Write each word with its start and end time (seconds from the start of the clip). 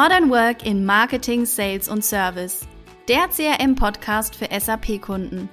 Modern 0.00 0.30
Work 0.30 0.64
in 0.64 0.86
Marketing, 0.86 1.44
Sales 1.44 1.88
und 1.88 2.04
Service. 2.04 2.68
Der 3.08 3.26
CRM-Podcast 3.26 4.36
für 4.36 4.46
SAP-Kunden. 4.48 5.48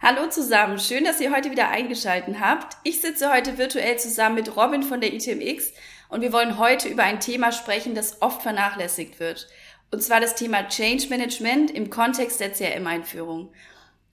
Hallo 0.00 0.28
zusammen, 0.28 0.80
schön, 0.80 1.04
dass 1.04 1.20
ihr 1.20 1.32
heute 1.32 1.52
wieder 1.52 1.68
eingeschaltet 1.68 2.40
habt. 2.40 2.78
Ich 2.82 3.00
sitze 3.00 3.32
heute 3.32 3.58
virtuell 3.58 3.96
zusammen 4.00 4.34
mit 4.34 4.56
Robin 4.56 4.82
von 4.82 5.00
der 5.00 5.14
ITMX 5.14 5.72
und 6.08 6.22
wir 6.22 6.32
wollen 6.32 6.58
heute 6.58 6.88
über 6.88 7.04
ein 7.04 7.20
Thema 7.20 7.52
sprechen, 7.52 7.94
das 7.94 8.22
oft 8.22 8.42
vernachlässigt 8.42 9.20
wird. 9.20 9.46
Und 9.92 10.02
zwar 10.02 10.20
das 10.20 10.34
Thema 10.34 10.66
Change 10.66 11.06
Management 11.10 11.70
im 11.70 11.90
Kontext 11.90 12.40
der 12.40 12.52
CRM-Einführung. 12.52 13.52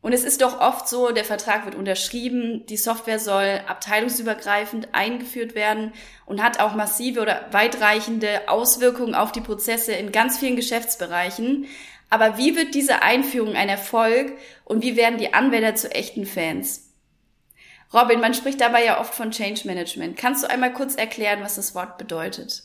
Und 0.02 0.13
es 0.13 0.23
ist 0.23 0.41
doch 0.41 0.62
oft 0.62 0.88
so, 0.88 1.12
der 1.12 1.26
Vertrag 1.26 1.66
wird 1.66 1.76
unterschrieben, 1.76 2.66
die 2.67 2.77
Software 2.77 3.20
soll 3.20 3.59
abteilungsübergreifend 3.67 4.90
eingeführt 4.94 5.55
werden 5.55 5.91
und 6.26 6.41
hat 6.41 6.62
auch 6.62 6.73
massive 6.73 7.20
oder 7.20 7.48
weitreichende 7.52 8.48
Auswirkungen 8.48 9.13
auf 9.13 9.34
die 9.34 9.41
Prozesse 9.41 9.91
in 9.91 10.13
ganz 10.13 10.38
vielen 10.38 10.55
Geschäftsbereichen. 10.55 11.66
Aber 12.09 12.38
wie 12.38 12.55
wird 12.55 12.76
diese 12.76 13.02
Einführung 13.02 13.55
ein 13.55 13.67
Erfolg 13.67 14.31
und 14.63 14.84
wie 14.84 14.95
werden 14.95 15.20
die 15.20 15.34
Anwender 15.34 15.76
zu 15.76 15.91
echten 15.91 16.26
Fans? 16.26 16.85
Robin, 17.93 18.21
man 18.21 18.34
spricht 18.34 18.62
dabei 18.62 18.85
ja 18.85 19.02
oft 19.02 19.13
von 19.13 19.31
Change 19.31 19.62
Management. 19.66 20.16
Kannst 20.16 20.43
du 20.43 20.49
einmal 20.49 20.71
kurz 20.71 20.95
erklären, 20.95 21.41
was 21.41 21.55
das 21.55 21.76
Wort 21.76 21.98
bedeutet? 21.98 22.63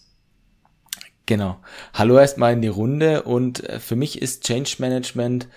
Genau. 1.27 1.57
Hallo 1.95 2.19
erstmal 2.19 2.53
in 2.53 2.61
die 2.61 2.69
Runde 2.69 3.23
und 3.23 3.67
äh, 3.69 3.81
für 3.81 3.97
mich 3.97 4.21
ist 4.21 4.45
Change 4.45 4.77
Management 4.79 5.49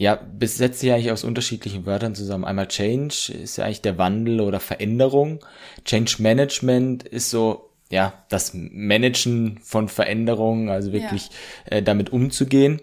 ja, 0.00 0.14
besetzt 0.14 0.80
sich 0.80 0.90
eigentlich 0.90 1.12
aus 1.12 1.24
unterschiedlichen 1.24 1.84
Wörtern 1.84 2.14
zusammen. 2.14 2.46
Einmal 2.46 2.68
Change 2.68 3.34
ist 3.34 3.58
ja 3.58 3.66
eigentlich 3.66 3.82
der 3.82 3.98
Wandel 3.98 4.40
oder 4.40 4.58
Veränderung. 4.58 5.40
Change 5.84 6.14
Management 6.20 7.02
ist 7.02 7.28
so, 7.28 7.74
ja, 7.90 8.14
das 8.30 8.52
Managen 8.54 9.60
von 9.62 9.90
Veränderungen, 9.90 10.70
also 10.70 10.92
wirklich 10.92 11.28
ja. 11.70 11.76
äh, 11.76 11.82
damit 11.82 12.14
umzugehen. 12.14 12.80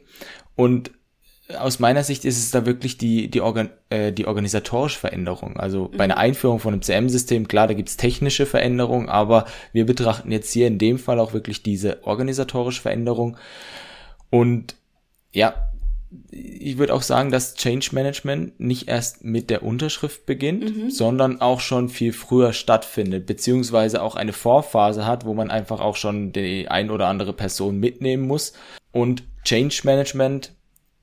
Und 0.55 0.91
aus 1.57 1.79
meiner 1.79 2.03
Sicht 2.03 2.23
ist 2.23 2.37
es 2.37 2.51
da 2.51 2.67
wirklich 2.67 2.99
die, 2.99 3.31
die, 3.31 3.41
Organ, 3.41 3.71
äh, 3.89 4.13
die 4.13 4.27
organisatorische 4.27 4.99
Veränderung. 4.99 5.57
Also 5.57 5.89
mhm. 5.91 5.97
bei 5.97 6.03
einer 6.03 6.17
Einführung 6.17 6.59
von 6.59 6.73
einem 6.73 6.83
CM-System, 6.83 7.47
klar, 7.47 7.65
da 7.65 7.73
gibt's 7.73 7.97
technische 7.97 8.45
Veränderungen, 8.45 9.09
aber 9.09 9.45
wir 9.73 9.87
betrachten 9.87 10.31
jetzt 10.31 10.53
hier 10.53 10.67
in 10.67 10.77
dem 10.77 10.99
Fall 10.99 11.19
auch 11.19 11.33
wirklich 11.33 11.63
diese 11.63 12.03
organisatorische 12.03 12.83
Veränderung. 12.83 13.37
Und 14.29 14.75
ja, 15.31 15.55
ich 16.31 16.77
würde 16.77 16.93
auch 16.93 17.01
sagen, 17.01 17.31
dass 17.31 17.55
Change 17.55 17.89
Management 17.91 18.59
nicht 18.59 18.87
erst 18.87 19.23
mit 19.25 19.49
der 19.49 19.63
Unterschrift 19.63 20.25
beginnt, 20.25 20.77
mhm. 20.77 20.89
sondern 20.89 21.41
auch 21.41 21.59
schon 21.59 21.89
viel 21.89 22.13
früher 22.13 22.53
stattfindet, 22.53 23.25
beziehungsweise 23.25 24.01
auch 24.01 24.15
eine 24.15 24.33
Vorphase 24.33 25.05
hat, 25.05 25.25
wo 25.25 25.33
man 25.33 25.51
einfach 25.51 25.81
auch 25.81 25.97
schon 25.97 26.31
die 26.31 26.69
ein 26.69 26.91
oder 26.91 27.07
andere 27.07 27.33
Person 27.33 27.79
mitnehmen 27.79 28.25
muss. 28.25 28.53
Und 28.91 29.23
Change 29.43 29.81
Management 29.83 30.53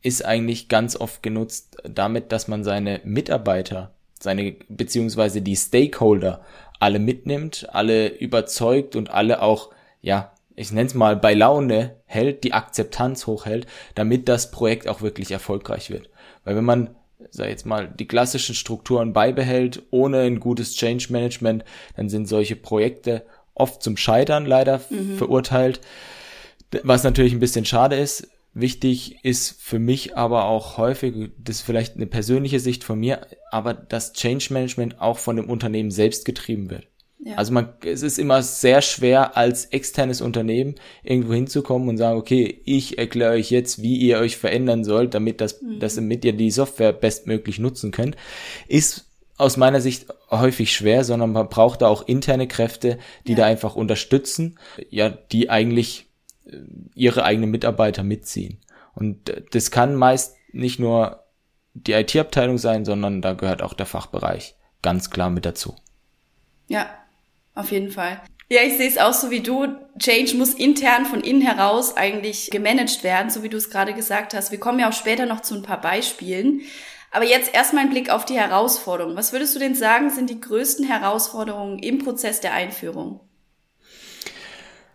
ist 0.02 0.24
eigentlich 0.24 0.68
ganz 0.68 0.96
oft 0.96 1.22
genutzt 1.22 1.76
damit, 1.84 2.32
dass 2.32 2.48
man 2.48 2.64
seine 2.64 3.00
Mitarbeiter, 3.04 3.94
seine, 4.20 4.56
beziehungsweise 4.68 5.42
die 5.42 5.56
Stakeholder 5.56 6.42
alle 6.78 6.98
mitnimmt, 6.98 7.68
alle 7.72 8.08
überzeugt 8.08 8.96
und 8.96 9.10
alle 9.10 9.42
auch, 9.42 9.70
ja, 10.02 10.33
ich 10.56 10.72
nenne 10.72 10.86
es 10.86 10.94
mal, 10.94 11.16
bei 11.16 11.34
Laune 11.34 11.96
hält, 12.06 12.44
die 12.44 12.52
Akzeptanz 12.52 13.26
hochhält, 13.26 13.66
damit 13.94 14.28
das 14.28 14.50
Projekt 14.50 14.88
auch 14.88 15.02
wirklich 15.02 15.30
erfolgreich 15.30 15.90
wird. 15.90 16.10
Weil 16.44 16.56
wenn 16.56 16.64
man, 16.64 16.90
sag 17.30 17.48
jetzt 17.48 17.66
mal, 17.66 17.88
die 17.88 18.06
klassischen 18.06 18.54
Strukturen 18.54 19.12
beibehält, 19.12 19.82
ohne 19.90 20.20
ein 20.20 20.40
gutes 20.40 20.74
Change 20.76 21.06
Management, 21.10 21.64
dann 21.96 22.08
sind 22.08 22.26
solche 22.26 22.56
Projekte 22.56 23.24
oft 23.54 23.82
zum 23.82 23.96
Scheitern 23.96 24.46
leider 24.46 24.80
mhm. 24.90 25.16
verurteilt. 25.16 25.80
Was 26.82 27.04
natürlich 27.04 27.32
ein 27.32 27.40
bisschen 27.40 27.64
schade 27.64 27.96
ist. 27.96 28.28
Wichtig 28.56 29.24
ist 29.24 29.60
für 29.60 29.80
mich 29.80 30.16
aber 30.16 30.44
auch 30.44 30.78
häufig, 30.78 31.32
das 31.38 31.56
ist 31.56 31.62
vielleicht 31.62 31.96
eine 31.96 32.06
persönliche 32.06 32.60
Sicht 32.60 32.84
von 32.84 33.00
mir, 33.00 33.26
aber 33.50 33.74
dass 33.74 34.12
Change 34.12 34.52
Management 34.52 35.00
auch 35.00 35.18
von 35.18 35.34
dem 35.34 35.50
Unternehmen 35.50 35.90
selbst 35.90 36.24
getrieben 36.24 36.70
wird. 36.70 36.86
Ja. 37.24 37.36
Also 37.36 37.54
man, 37.54 37.70
es 37.82 38.02
ist 38.02 38.18
immer 38.18 38.42
sehr 38.42 38.82
schwer, 38.82 39.34
als 39.34 39.64
externes 39.66 40.20
Unternehmen 40.20 40.74
irgendwo 41.02 41.32
hinzukommen 41.32 41.88
und 41.88 41.96
sagen, 41.96 42.18
okay, 42.18 42.60
ich 42.66 42.98
erkläre 42.98 43.32
euch 43.32 43.50
jetzt, 43.50 43.80
wie 43.80 43.96
ihr 43.96 44.18
euch 44.18 44.36
verändern 44.36 44.84
sollt, 44.84 45.14
damit 45.14 45.40
das, 45.40 45.62
mhm. 45.62 45.80
dass, 45.80 45.94
damit 45.94 46.22
ihr 46.26 46.34
die 46.34 46.50
Software 46.50 46.92
bestmöglich 46.92 47.58
nutzen 47.58 47.92
könnt, 47.92 48.16
ist 48.68 49.06
aus 49.38 49.56
meiner 49.56 49.80
Sicht 49.80 50.06
häufig 50.30 50.74
schwer, 50.74 51.02
sondern 51.02 51.32
man 51.32 51.48
braucht 51.48 51.80
da 51.80 51.88
auch 51.88 52.06
interne 52.06 52.46
Kräfte, 52.46 52.98
die 53.26 53.32
ja. 53.32 53.38
da 53.38 53.46
einfach 53.46 53.74
unterstützen, 53.74 54.58
ja, 54.90 55.08
die 55.08 55.48
eigentlich 55.48 56.06
äh, 56.44 56.58
ihre 56.94 57.24
eigenen 57.24 57.50
Mitarbeiter 57.50 58.02
mitziehen. 58.02 58.58
Und 58.94 59.32
das 59.52 59.70
kann 59.70 59.94
meist 59.94 60.36
nicht 60.52 60.78
nur 60.78 61.24
die 61.72 61.92
IT-Abteilung 61.92 62.58
sein, 62.58 62.84
sondern 62.84 63.22
da 63.22 63.32
gehört 63.32 63.62
auch 63.62 63.72
der 63.72 63.86
Fachbereich 63.86 64.56
ganz 64.82 65.08
klar 65.08 65.30
mit 65.30 65.46
dazu. 65.46 65.74
Ja, 66.68 66.86
auf 67.54 67.70
jeden 67.70 67.90
Fall. 67.90 68.20
Ja, 68.50 68.60
ich 68.62 68.76
sehe 68.76 68.88
es 68.88 68.98
auch 68.98 69.14
so 69.14 69.30
wie 69.30 69.40
du. 69.40 69.66
Change 69.98 70.36
muss 70.36 70.54
intern 70.54 71.06
von 71.06 71.20
innen 71.22 71.40
heraus 71.40 71.96
eigentlich 71.96 72.50
gemanagt 72.50 73.02
werden, 73.02 73.30
so 73.30 73.42
wie 73.42 73.48
du 73.48 73.56
es 73.56 73.70
gerade 73.70 73.94
gesagt 73.94 74.34
hast. 74.34 74.50
Wir 74.52 74.60
kommen 74.60 74.78
ja 74.78 74.88
auch 74.88 74.92
später 74.92 75.26
noch 75.26 75.40
zu 75.40 75.54
ein 75.54 75.62
paar 75.62 75.80
Beispielen. 75.80 76.60
Aber 77.10 77.24
jetzt 77.24 77.54
erstmal 77.54 77.84
ein 77.84 77.90
Blick 77.90 78.10
auf 78.10 78.24
die 78.24 78.34
Herausforderungen. 78.34 79.16
Was 79.16 79.32
würdest 79.32 79.54
du 79.54 79.60
denn 79.60 79.76
sagen, 79.76 80.10
sind 80.10 80.30
die 80.30 80.40
größten 80.40 80.84
Herausforderungen 80.84 81.78
im 81.78 81.98
Prozess 81.98 82.40
der 82.40 82.52
Einführung? 82.54 83.20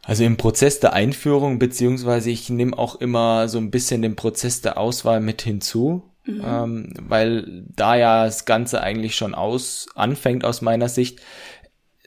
Also 0.03 0.23
im 0.23 0.37
Prozess 0.37 0.79
der 0.79 0.93
Einführung, 0.93 1.59
beziehungsweise 1.59 2.29
ich 2.29 2.49
nehme 2.49 2.77
auch 2.77 2.95
immer 2.95 3.47
so 3.47 3.57
ein 3.57 3.71
bisschen 3.71 4.01
den 4.01 4.15
Prozess 4.15 4.61
der 4.61 4.77
Auswahl 4.77 5.21
mit 5.21 5.43
hinzu, 5.43 6.03
mhm. 6.25 6.43
ähm, 6.45 6.93
weil 6.99 7.63
da 7.75 7.95
ja 7.95 8.25
das 8.25 8.45
Ganze 8.45 8.81
eigentlich 8.81 9.15
schon 9.15 9.33
aus 9.33 9.87
anfängt 9.95 10.43
aus 10.45 10.61
meiner 10.61 10.89
Sicht. 10.89 11.19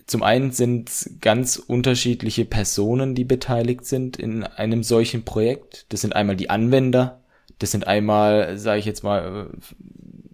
Zum 0.06 0.22
einen 0.22 0.50
sind 0.50 0.90
ganz 1.20 1.56
unterschiedliche 1.56 2.44
Personen, 2.44 3.14
die 3.14 3.24
beteiligt 3.24 3.84
sind 3.84 4.16
in 4.16 4.44
einem 4.44 4.82
solchen 4.82 5.24
Projekt. 5.24 5.86
Das 5.90 6.00
sind 6.00 6.14
einmal 6.14 6.36
die 6.36 6.50
Anwender, 6.50 7.22
das 7.58 7.70
sind 7.70 7.86
einmal, 7.86 8.58
sage 8.58 8.80
ich 8.80 8.86
jetzt 8.86 9.04
mal, 9.04 9.50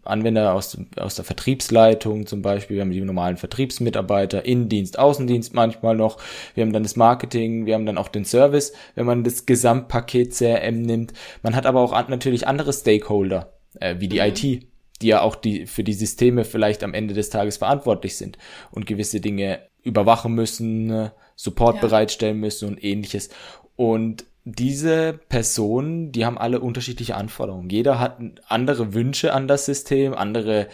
Anwender 0.09 0.55
aus, 0.55 0.79
aus 0.97 1.17
der 1.17 1.25
Vertriebsleitung 1.25 2.27
zum 2.27 2.41
Beispiel, 2.41 2.77
wir 2.77 2.83
haben 2.83 2.91
die 2.91 3.01
normalen 3.01 3.37
Vertriebsmitarbeiter, 3.37 4.45
Innendienst, 4.45 4.99
Außendienst 4.99 5.53
manchmal 5.55 5.97
noch, 5.97 6.17
wir 6.55 6.65
haben 6.65 6.73
dann 6.73 6.83
das 6.83 6.97
Marketing, 6.97 7.67
wir 7.67 7.75
haben 7.75 7.85
dann 7.85 7.99
auch 7.99 8.09
den 8.09 8.25
Service, 8.25 8.73
wenn 8.95 9.05
man 9.05 9.25
das 9.25 9.45
Gesamtpaket 9.45 10.33
CRM 10.33 10.81
nimmt. 10.81 11.13
Man 11.43 11.55
hat 11.55 11.67
aber 11.67 11.81
auch 11.81 11.93
an, 11.93 12.07
natürlich 12.09 12.49
andere 12.49 12.73
Stakeholder, 12.73 13.53
äh, 13.81 13.97
wie 13.99 14.09
die 14.09 14.21
mhm. 14.21 14.27
IT, 14.27 14.68
die 15.03 15.09
ja 15.09 15.21
auch 15.23 15.37
die, 15.37 15.67
für 15.67 15.85
die 15.85 15.93
Systeme 15.93 16.45
vielleicht 16.45 16.83
am 16.83 16.95
Ende 16.95 17.15
des 17.15 17.31
Tages 17.31 17.59
verantwortlich 17.59 18.17
sind 18.17 18.39
und 18.71 18.87
gewisse 18.87 19.21
Dinge 19.21 19.61
überwachen 19.83 20.35
müssen, 20.35 21.11
Support 21.37 21.77
ja. 21.77 21.81
bereitstellen 21.83 22.39
müssen 22.39 22.69
und 22.69 22.83
ähnliches. 22.83 23.31
Und 23.77 24.25
diese 24.45 25.21
Personen, 25.29 26.11
die 26.11 26.25
haben 26.25 26.39
alle 26.39 26.61
unterschiedliche 26.61 27.15
Anforderungen. 27.15 27.69
Jeder 27.69 27.99
hat 27.99 28.19
andere 28.49 28.95
Wünsche 28.95 29.33
an 29.33 29.47
das 29.47 29.67
System, 29.67 30.15
andere, 30.15 30.69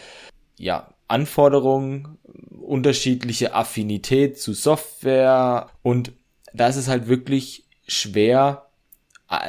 ja, 0.57 0.89
Anforderungen, 1.07 2.17
unterschiedliche 2.61 3.53
Affinität 3.53 4.39
zu 4.39 4.53
Software 4.53 5.69
und 5.83 6.13
da 6.53 6.67
ist 6.67 6.77
es 6.77 6.87
halt 6.87 7.07
wirklich 7.07 7.65
schwer, 7.87 8.69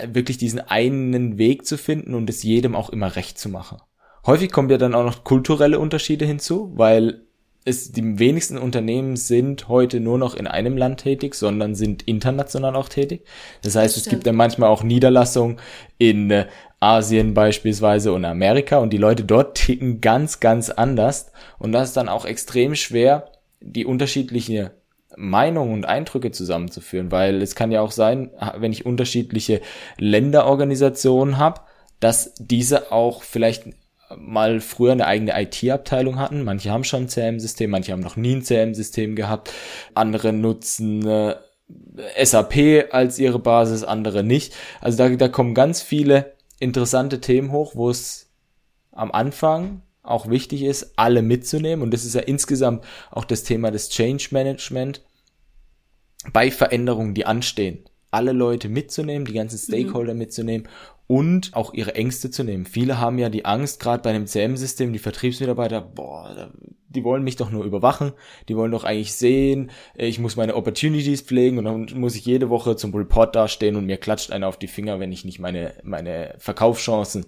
wirklich 0.07 0.39
diesen 0.39 0.61
einen 0.61 1.39
Weg 1.39 1.67
zu 1.67 1.79
finden 1.79 2.15
und 2.15 2.29
es 2.29 2.43
jedem 2.43 2.75
auch 2.75 2.91
immer 2.91 3.17
recht 3.17 3.39
zu 3.39 3.49
machen. 3.49 3.81
Häufig 4.27 4.51
kommen 4.51 4.71
ja 4.71 4.79
dann 4.79 4.95
auch 4.95 5.05
noch 5.05 5.25
kulturelle 5.25 5.79
Unterschiede 5.79 6.25
hinzu, 6.25 6.73
weil 6.75 7.23
es 7.65 7.91
die 7.91 8.19
wenigsten 8.19 8.59
Unternehmen 8.59 9.17
sind 9.17 9.69
heute 9.69 9.99
nur 9.99 10.19
noch 10.19 10.35
in 10.35 10.47
einem 10.47 10.77
Land 10.77 11.01
tätig, 11.01 11.35
sondern 11.35 11.75
sind 11.75 12.05
international 12.05 12.77
auch 12.77 12.89
tätig. 12.89 13.25
Das 13.63 13.75
heißt, 13.75 13.97
das 13.97 14.05
es 14.05 14.09
gibt 14.09 14.27
dann 14.27 14.37
manchmal 14.37 14.71
auch 14.71 14.85
Niederlassungen 14.85 15.59
in 15.99 16.31
äh, 16.31 16.47
Asien 16.79 17.35
beispielsweise 17.35 18.13
und 18.13 18.25
Amerika 18.25 18.79
und 18.79 18.93
die 18.93 18.99
Leute 18.99 19.25
dort 19.25 19.57
ticken 19.59 20.01
ganz, 20.01 20.39
ganz 20.41 20.71
anders. 20.71 21.33
Und 21.59 21.73
das 21.73 21.89
ist 21.89 21.97
dann 21.97 22.09
auch 22.09 22.25
extrem 22.25 22.77
schwer, 22.77 23.33
die 23.61 23.85
unterschiedlichen 23.85 24.71
Meinungen 25.17 25.73
und 25.73 25.87
Eindrücke 25.87 26.31
zusammenzuführen, 26.31 27.11
weil 27.11 27.43
es 27.43 27.55
kann 27.55 27.73
ja 27.73 27.81
auch 27.81 27.91
sein, 27.91 28.31
wenn 28.59 28.73
ich 28.73 28.87
unterschiedliche 28.87 29.61
Länderorganisationen 29.99 31.39
habe, 31.39 31.63
dass 31.99 32.35
diese 32.39 32.93
auch 32.93 33.23
vielleicht 33.23 33.67
mal 34.17 34.61
früher 34.61 34.93
eine 34.93 35.07
eigene 35.07 35.41
IT-Abteilung 35.41 36.19
hatten. 36.19 36.45
Manche 36.45 36.71
haben 36.71 36.85
schon 36.85 37.05
ein 37.05 37.09
CRM-System, 37.09 37.71
manche 37.71 37.93
haben 37.93 38.01
noch 38.01 38.17
nie 38.17 38.37
ein 38.37 38.43
CRM-System 38.43 39.17
gehabt. 39.17 39.53
Andere 39.95 40.33
nutzen 40.33 41.07
äh, 41.07 41.35
SAP 42.23 42.93
als 42.93 43.19
ihre 43.19 43.39
Basis, 43.39 43.83
andere 43.83 44.23
nicht. 44.23 44.55
Also 44.81 44.99
da, 44.99 45.09
da 45.09 45.29
kommen 45.29 45.55
ganz 45.55 45.83
viele 45.83 46.35
interessante 46.61 47.21
Themen 47.21 47.53
hoch, 47.53 47.75
wo 47.75 47.91
es 47.91 48.31
am 48.93 49.11
Anfang 49.13 49.83
auch 50.03 50.31
wichtig 50.31 50.63
ist, 50.63 50.93
alle 50.97 51.23
mitzunehmen. 51.23 51.83
Und 51.83 51.93
das 51.93 52.05
ist 52.05 52.15
ja 52.15 52.23
insgesamt 52.23 52.85
auch 53.11 53.25
das 53.25 53.43
Thema 53.43 53.71
des 53.71 53.89
Change 53.89 54.29
Management 54.31 55.03
bei 56.33 56.51
Veränderungen, 56.51 57.15
die 57.15 57.27
anstehen. 57.27 57.85
Alle 58.11 58.33
Leute 58.33 58.69
mitzunehmen, 58.69 59.27
die 59.27 59.35
ganzen 59.35 59.57
mhm. 59.57 59.73
Stakeholder 59.73 60.15
mhm. 60.15 60.19
mitzunehmen 60.19 60.69
und 61.07 61.55
auch 61.55 61.73
ihre 61.73 61.95
Ängste 61.95 62.31
zu 62.31 62.43
nehmen. 62.43 62.67
Viele 62.67 62.99
haben 62.99 63.19
ja 63.19 63.29
die 63.29 63.45
Angst, 63.45 63.81
gerade 63.81 64.03
bei 64.03 64.11
einem 64.11 64.27
CM-System, 64.27 64.93
die 64.93 64.99
Vertriebsmitarbeiter, 64.99 65.81
boah, 65.81 66.51
die 66.89 67.05
wollen 67.05 67.25
mich 67.25 67.37
doch 67.37 67.51
nur 67.51 67.65
überwachen, 67.65 68.13
die 68.49 68.57
wollen 68.57 68.71
doch 68.71 68.85
eigentlich 68.85 69.15
sehen, 69.15 69.71
ich 69.95 70.19
muss 70.19 70.37
meine 70.37 70.55
Opportunities 70.55 71.23
pflegen 71.23 71.59
und 71.59 71.65
dann 71.65 71.87
muss 71.95 72.15
ich 72.15 72.25
jede 72.25 72.49
Woche 72.49 72.77
zum 72.77 72.95
Report 72.95 73.35
dastehen 73.35 73.77
und 73.77 73.87
mir 73.87 73.97
klatscht 73.97 74.31
einer 74.31 74.49
auf 74.49 74.57
die 74.57 74.69
Finger, 74.69 75.01
wenn 75.01 75.13
ich 75.13 75.25
nicht 75.25 75.39
meine, 75.39 75.75
meine 75.83 76.35
Verkaufschancen 76.39 77.27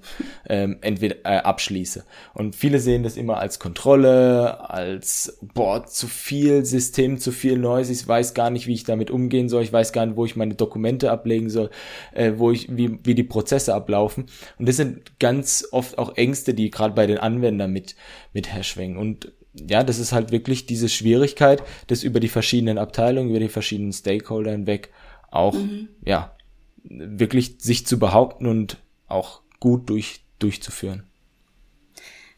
ähm, 0.48 0.78
entweder 0.80 1.16
äh, 1.24 1.38
abschließe. 1.38 2.04
Und 2.34 2.54
viele 2.54 2.78
sehen 2.78 3.02
das 3.02 3.16
immer 3.16 3.38
als 3.38 3.58
Kontrolle, 3.58 4.70
als 4.70 5.38
boah, 5.54 5.84
zu 5.86 6.06
viel 6.06 6.64
System, 6.64 7.18
zu 7.18 7.32
viel 7.32 7.58
Neues, 7.58 7.90
ich 7.90 8.06
weiß 8.06 8.34
gar 8.34 8.50
nicht, 8.50 8.66
wie 8.66 8.74
ich 8.74 8.84
damit 8.84 9.10
umgehen 9.10 9.48
soll, 9.48 9.62
ich 9.62 9.72
weiß 9.72 9.92
gar 9.92 10.06
nicht, 10.06 10.16
wo 10.16 10.24
ich 10.24 10.36
meine 10.36 10.54
Dokumente 10.54 11.10
ablegen 11.10 11.50
soll, 11.50 11.70
äh, 12.12 12.32
wo 12.36 12.50
ich, 12.52 12.74
wie, 12.76 12.98
wie 13.04 13.14
die 13.14 13.24
Prozesse 13.24 13.74
ablaufen. 13.74 14.26
Und 14.58 14.68
das 14.68 14.76
sind 14.76 15.18
ganz 15.18 15.66
oft 15.72 15.98
auch 15.98 16.16
Ängste, 16.16 16.54
die 16.54 16.70
gerade 16.70 16.94
bei 16.94 17.06
den 17.06 17.18
Anwendern 17.18 17.72
mit, 17.72 17.96
mit 18.38 18.52
herschwingen. 18.52 18.96
Und 18.96 19.32
ja, 19.52 19.82
das 19.82 19.98
ist 19.98 20.12
halt 20.12 20.30
wirklich 20.30 20.66
diese 20.66 20.88
Schwierigkeit, 20.88 21.60
das 21.88 22.04
über 22.04 22.20
die 22.20 22.28
verschiedenen 22.28 22.78
Abteilungen, 22.78 23.30
über 23.30 23.40
die 23.40 23.48
verschiedenen 23.48 23.92
Stakeholder 23.92 24.52
hinweg 24.52 24.90
auch, 25.32 25.54
mhm. 25.54 25.88
ja, 26.04 26.36
wirklich 26.84 27.56
sich 27.58 27.84
zu 27.84 27.98
behaupten 27.98 28.46
und 28.46 28.76
auch 29.08 29.42
gut 29.58 29.90
durch, 29.90 30.20
durchzuführen. 30.38 31.02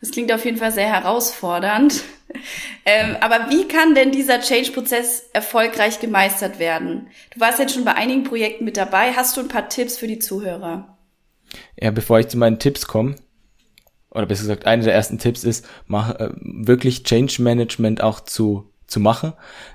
Das 0.00 0.10
klingt 0.12 0.32
auf 0.32 0.46
jeden 0.46 0.56
Fall 0.56 0.72
sehr 0.72 0.88
herausfordernd. 0.88 2.02
ähm, 2.86 3.16
aber 3.20 3.50
wie 3.50 3.68
kann 3.68 3.94
denn 3.94 4.12
dieser 4.12 4.40
Change-Prozess 4.40 5.28
erfolgreich 5.34 6.00
gemeistert 6.00 6.58
werden? 6.58 7.08
Du 7.34 7.40
warst 7.40 7.58
jetzt 7.58 7.74
schon 7.74 7.84
bei 7.84 7.94
einigen 7.94 8.24
Projekten 8.24 8.64
mit 8.64 8.78
dabei. 8.78 9.12
Hast 9.12 9.36
du 9.36 9.42
ein 9.42 9.48
paar 9.48 9.68
Tipps 9.68 9.98
für 9.98 10.06
die 10.06 10.18
Zuhörer? 10.18 10.96
Ja, 11.78 11.90
bevor 11.90 12.18
ich 12.18 12.28
zu 12.28 12.38
meinen 12.38 12.58
Tipps 12.58 12.86
komme, 12.86 13.16
oder 14.10 14.26
besser 14.26 14.42
gesagt, 14.42 14.66
einer 14.66 14.84
der 14.84 14.94
ersten 14.94 15.18
Tipps 15.18 15.44
ist, 15.44 15.66
mach, 15.86 16.14
äh, 16.16 16.30
wirklich 16.40 17.04
Change 17.04 17.42
Management 17.42 18.02
auch 18.02 18.20
zu, 18.20 18.70
zu 18.86 19.00
machen. 19.00 19.32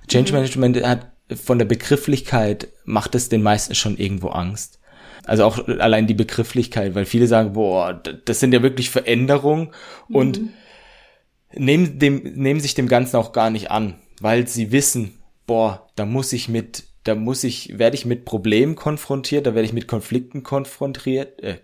Change 0.08 0.32
mhm. 0.32 0.38
Management 0.38 0.84
hat 0.84 1.12
von 1.34 1.58
der 1.58 1.66
Begrifflichkeit 1.66 2.68
macht 2.84 3.16
es 3.16 3.30
den 3.30 3.42
meisten 3.42 3.74
schon 3.76 3.98
irgendwo 3.98 4.30
Angst. 4.30 4.80
Also 5.26 5.44
auch 5.44 5.68
allein 5.68 6.06
die 6.06 6.14
Begrifflichkeit, 6.14 6.94
weil 6.94 7.06
viele 7.06 7.26
sagen, 7.26 7.54
boah, 7.54 7.94
das 7.94 8.40
sind 8.40 8.54
ja 8.54 8.62
wirklich 8.62 8.92
Veränderungen 8.92 9.72
mhm. 10.08 10.16
und 10.16 10.42
nehmen, 11.54 11.98
dem, 11.98 12.22
nehmen 12.36 12.60
sich 12.60 12.76
dem 12.76 12.88
Ganzen 12.88 13.16
auch 13.18 13.32
gar 13.32 13.50
nicht 13.50 13.72
an, 13.72 13.96
weil 14.22 14.48
sie 14.48 14.72
wissen, 14.72 15.18
boah, 15.48 15.88
da 15.96 16.06
muss 16.06 16.32
ich 16.34 16.50
mit 16.50 16.84
da 17.06 17.14
muss 17.14 17.44
ich, 17.44 17.78
werde 17.78 17.96
ich 17.96 18.06
mit 18.06 18.26
Problemen 18.26 18.76
konfrontiert, 18.76 19.46
da 19.46 19.54
werde 19.54 19.68
ich 19.68 19.74
mit 19.74 19.88
Konflikten 19.88 20.42
konfrontiert, 20.42 21.40
äh, 21.42 21.58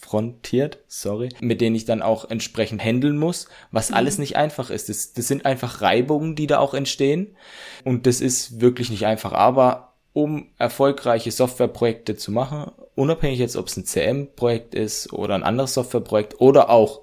konfrontiert, 0.00 0.78
sorry, 0.86 1.28
mit 1.40 1.60
denen 1.60 1.76
ich 1.76 1.84
dann 1.84 2.02
auch 2.02 2.30
entsprechend 2.30 2.82
handeln 2.82 3.18
muss, 3.18 3.48
was 3.70 3.90
mhm. 3.90 3.96
alles 3.96 4.18
nicht 4.18 4.36
einfach 4.36 4.70
ist. 4.70 4.88
Das, 4.88 5.12
das 5.12 5.28
sind 5.28 5.44
einfach 5.44 5.82
Reibungen, 5.82 6.34
die 6.34 6.46
da 6.46 6.58
auch 6.58 6.74
entstehen 6.74 7.36
und 7.84 8.06
das 8.06 8.20
ist 8.20 8.60
wirklich 8.60 8.90
nicht 8.90 9.06
einfach, 9.06 9.32
aber 9.32 9.94
um 10.12 10.48
erfolgreiche 10.58 11.30
Softwareprojekte 11.30 12.16
zu 12.16 12.32
machen, 12.32 12.72
unabhängig 12.94 13.38
jetzt, 13.38 13.56
ob 13.56 13.68
es 13.68 13.76
ein 13.76 13.84
CM-Projekt 13.84 14.74
ist 14.74 15.12
oder 15.12 15.34
ein 15.34 15.44
anderes 15.44 15.74
Softwareprojekt 15.74 16.40
oder 16.40 16.70
auch 16.70 17.02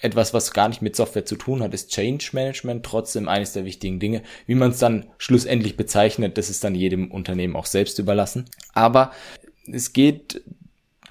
etwas, 0.00 0.34
was 0.34 0.52
gar 0.52 0.68
nicht 0.68 0.82
mit 0.82 0.96
Software 0.96 1.24
zu 1.24 1.36
tun 1.36 1.62
hat, 1.62 1.72
ist 1.72 1.90
Change 1.90 2.30
Management 2.32 2.84
trotzdem 2.84 3.28
eines 3.28 3.52
der 3.52 3.64
wichtigen 3.64 4.00
Dinge. 4.00 4.22
Wie 4.46 4.56
man 4.56 4.72
es 4.72 4.78
dann 4.78 5.06
schlussendlich 5.18 5.76
bezeichnet, 5.76 6.36
das 6.36 6.50
ist 6.50 6.64
dann 6.64 6.74
jedem 6.74 7.10
Unternehmen 7.10 7.56
auch 7.56 7.66
selbst 7.66 7.98
überlassen. 7.98 8.50
Aber 8.74 9.12
es 9.70 9.92
geht 9.92 10.42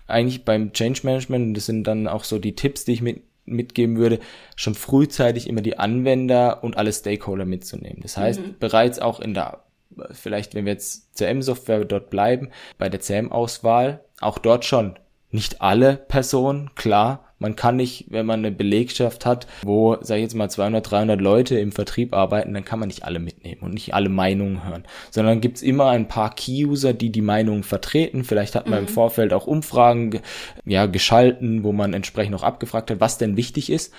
eigentlich 0.08 0.46
beim 0.46 0.74
Change 0.74 1.02
Management, 1.04 1.48
und 1.48 1.54
das 1.54 1.66
sind 1.66 1.86
dann 1.86 2.08
auch 2.08 2.24
so 2.24 2.40
die 2.40 2.56
Tipps, 2.56 2.86
die 2.86 2.94
ich 2.94 3.02
mit, 3.02 3.22
mitgeben 3.46 3.98
würde, 3.98 4.20
schon 4.56 4.76
frühzeitig 4.76 5.48
immer 5.48 5.62
die 5.62 5.78
Anwender 5.78 6.64
und 6.64 6.78
alle 6.78 6.94
Stakeholder 6.94 7.46
mitzunehmen. 7.46 8.00
Das 8.02 8.18
heißt, 8.18 8.40
mhm. 8.40 8.56
bereits 8.60 9.00
auch 9.00 9.20
in 9.20 9.34
der, 9.34 9.64
vielleicht 10.12 10.56
wenn 10.56 10.66
wir 10.66 10.74
jetzt 10.74 11.16
CM-Software 11.18 11.86
dort 11.86 12.10
bleiben, 12.10 12.50
bei 12.78 12.90
der 12.90 13.00
CM-Auswahl, 13.00 14.04
auch 14.20 14.40
dort 14.40 14.66
schon 14.66 14.98
nicht 15.34 15.62
alle 15.62 15.98
Personen, 15.98 16.72
klar, 16.76 17.34
man 17.40 17.58
kann 17.58 17.76
nicht, 17.76 18.06
wenn 18.10 18.26
man 18.26 18.40
eine 18.40 18.52
Belegschaft 18.52 19.26
hat, 19.26 19.48
wo, 19.64 19.98
sag 20.00 20.16
ich 20.16 20.22
jetzt 20.22 20.36
mal, 20.36 20.50
200, 20.50 20.90
300 20.90 21.20
Leute 21.20 21.60
im 21.60 21.74
Vertrieb 21.74 22.14
arbeiten, 22.14 22.54
dann 22.54 22.64
kann 22.64 22.80
man 22.80 22.88
nicht 22.88 23.04
alle 23.04 23.20
mitnehmen 23.20 23.64
und 23.64 23.74
nicht 23.74 23.94
alle 23.94 24.08
Meinungen 24.08 24.66
hören, 24.66 24.86
sondern 25.12 25.42
gibt's 25.42 25.62
immer 25.62 25.90
ein 25.90 26.08
paar 26.08 26.34
Key-User, 26.34 26.94
die 26.94 27.12
die 27.12 27.22
Meinungen 27.22 27.64
vertreten. 27.64 28.24
Vielleicht 28.24 28.56
hat 28.56 28.70
man 28.70 28.80
mhm. 28.80 28.88
im 28.88 28.94
Vorfeld 28.94 29.34
auch 29.34 29.46
Umfragen 29.46 30.22
ja, 30.64 30.86
geschalten, 30.86 31.66
wo 31.66 31.74
man 31.74 31.94
entsprechend 31.94 32.36
auch 32.36 32.44
abgefragt 32.44 32.92
hat, 32.92 33.02
was 33.02 33.18
denn 33.18 33.36
wichtig 33.36 33.70
ist. 33.70 33.94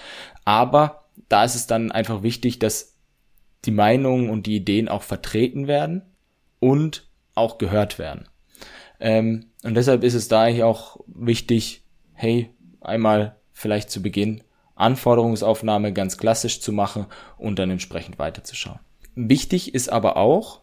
Aber 0.46 1.04
da 1.28 1.44
ist 1.44 1.54
es 1.54 1.66
dann 1.66 1.92
einfach 1.92 2.22
wichtig, 2.22 2.60
dass 2.60 2.94
die 3.66 3.72
Meinungen 3.72 4.30
und 4.30 4.46
die 4.46 4.56
Ideen 4.56 4.88
auch 4.88 5.02
vertreten 5.02 5.66
werden 5.66 6.00
und 6.60 7.08
auch 7.34 7.58
gehört 7.58 7.98
werden. 7.98 8.28
Ähm, 9.00 9.50
und 9.64 9.74
deshalb 9.74 10.04
ist 10.04 10.14
es 10.14 10.28
da 10.28 10.42
eigentlich 10.42 10.62
auch 10.62 11.00
wichtig, 11.06 11.82
hey, 12.12 12.50
einmal 12.80 13.36
vielleicht 13.52 13.90
zu 13.90 14.02
Beginn 14.02 14.42
Anforderungsaufnahme 14.76 15.92
ganz 15.92 16.18
klassisch 16.18 16.60
zu 16.60 16.72
machen 16.72 17.06
und 17.38 17.58
dann 17.58 17.70
entsprechend 17.70 18.18
weiterzuschauen. 18.18 18.80
Wichtig 19.14 19.74
ist 19.74 19.88
aber 19.88 20.16
auch, 20.16 20.60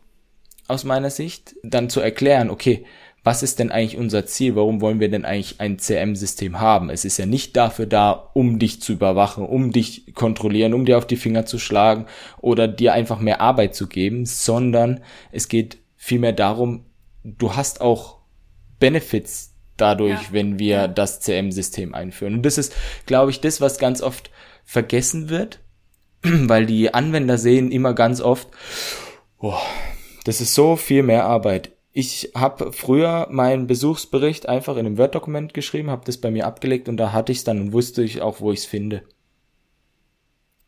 aus 0.68 0.84
meiner 0.84 1.10
Sicht, 1.10 1.56
dann 1.64 1.90
zu 1.90 2.00
erklären, 2.00 2.50
okay, 2.50 2.86
was 3.24 3.44
ist 3.44 3.60
denn 3.60 3.72
eigentlich 3.72 3.98
unser 3.98 4.26
Ziel? 4.26 4.56
Warum 4.56 4.82
wollen 4.82 5.00
wir 5.00 5.10
denn 5.10 5.26
eigentlich 5.26 5.60
ein 5.60 5.78
CM-System 5.78 6.60
haben? 6.60 6.90
Es 6.90 7.06
ist 7.06 7.18
ja 7.18 7.26
nicht 7.26 7.56
dafür 7.56 7.86
da, 7.86 8.12
um 8.34 8.58
dich 8.58 8.82
zu 8.82 8.94
überwachen, 8.94 9.46
um 9.46 9.72
dich 9.72 10.14
kontrollieren, 10.16 10.74
um 10.74 10.86
dir 10.86 10.98
auf 10.98 11.06
die 11.06 11.18
Finger 11.18 11.46
zu 11.46 11.60
schlagen 11.60 12.08
oder 12.40 12.68
dir 12.68 12.94
einfach 12.94 13.20
mehr 13.20 13.42
Arbeit 13.42 13.76
zu 13.76 13.88
geben, 13.88 14.26
sondern 14.26 15.02
es 15.32 15.50
geht 15.50 15.78
vielmehr 15.96 16.34
darum, 16.34 16.86
du 17.24 17.56
hast 17.56 17.82
auch 17.82 18.21
Benefits 18.82 19.54
dadurch, 19.78 20.22
ja. 20.22 20.28
wenn 20.32 20.60
wir 20.60 20.90
das 20.90 21.22
CM-System 21.22 21.96
einführen. 21.96 22.36
Und 22.36 22.46
das 22.46 22.58
ist, 22.58 22.76
glaube 23.06 23.32
ich, 23.32 23.40
das, 23.40 23.62
was 23.62 23.80
ganz 23.80 24.02
oft 24.02 24.30
vergessen 24.66 25.30
wird, 25.30 25.60
weil 26.24 26.66
die 26.66 26.94
Anwender 26.94 27.38
sehen 27.38 27.72
immer 27.72 27.94
ganz 27.94 28.20
oft, 28.20 28.50
oh, 29.40 29.58
das 30.26 30.42
ist 30.42 30.54
so 30.54 30.76
viel 30.76 31.04
mehr 31.04 31.26
Arbeit. 31.26 31.72
Ich 31.94 32.32
habe 32.36 32.72
früher 32.72 33.28
meinen 33.32 33.68
Besuchsbericht 33.68 34.48
einfach 34.48 34.78
in 34.78 34.86
einem 34.86 34.98
Word-Dokument 34.98 35.54
geschrieben, 35.54 35.90
habe 35.90 36.06
das 36.06 36.18
bei 36.18 36.32
mir 36.32 36.46
abgelegt 36.46 36.88
und 36.88 36.98
da 36.98 37.12
hatte 37.12 37.32
ich 37.32 37.40
es 37.40 37.44
dann 37.44 37.60
und 37.60 37.74
wusste 37.74 38.04
ich 38.04 38.22
auch, 38.22 38.40
wo 38.40 38.52
ich 38.52 38.60
es 38.60 38.66
finde. 38.66 39.04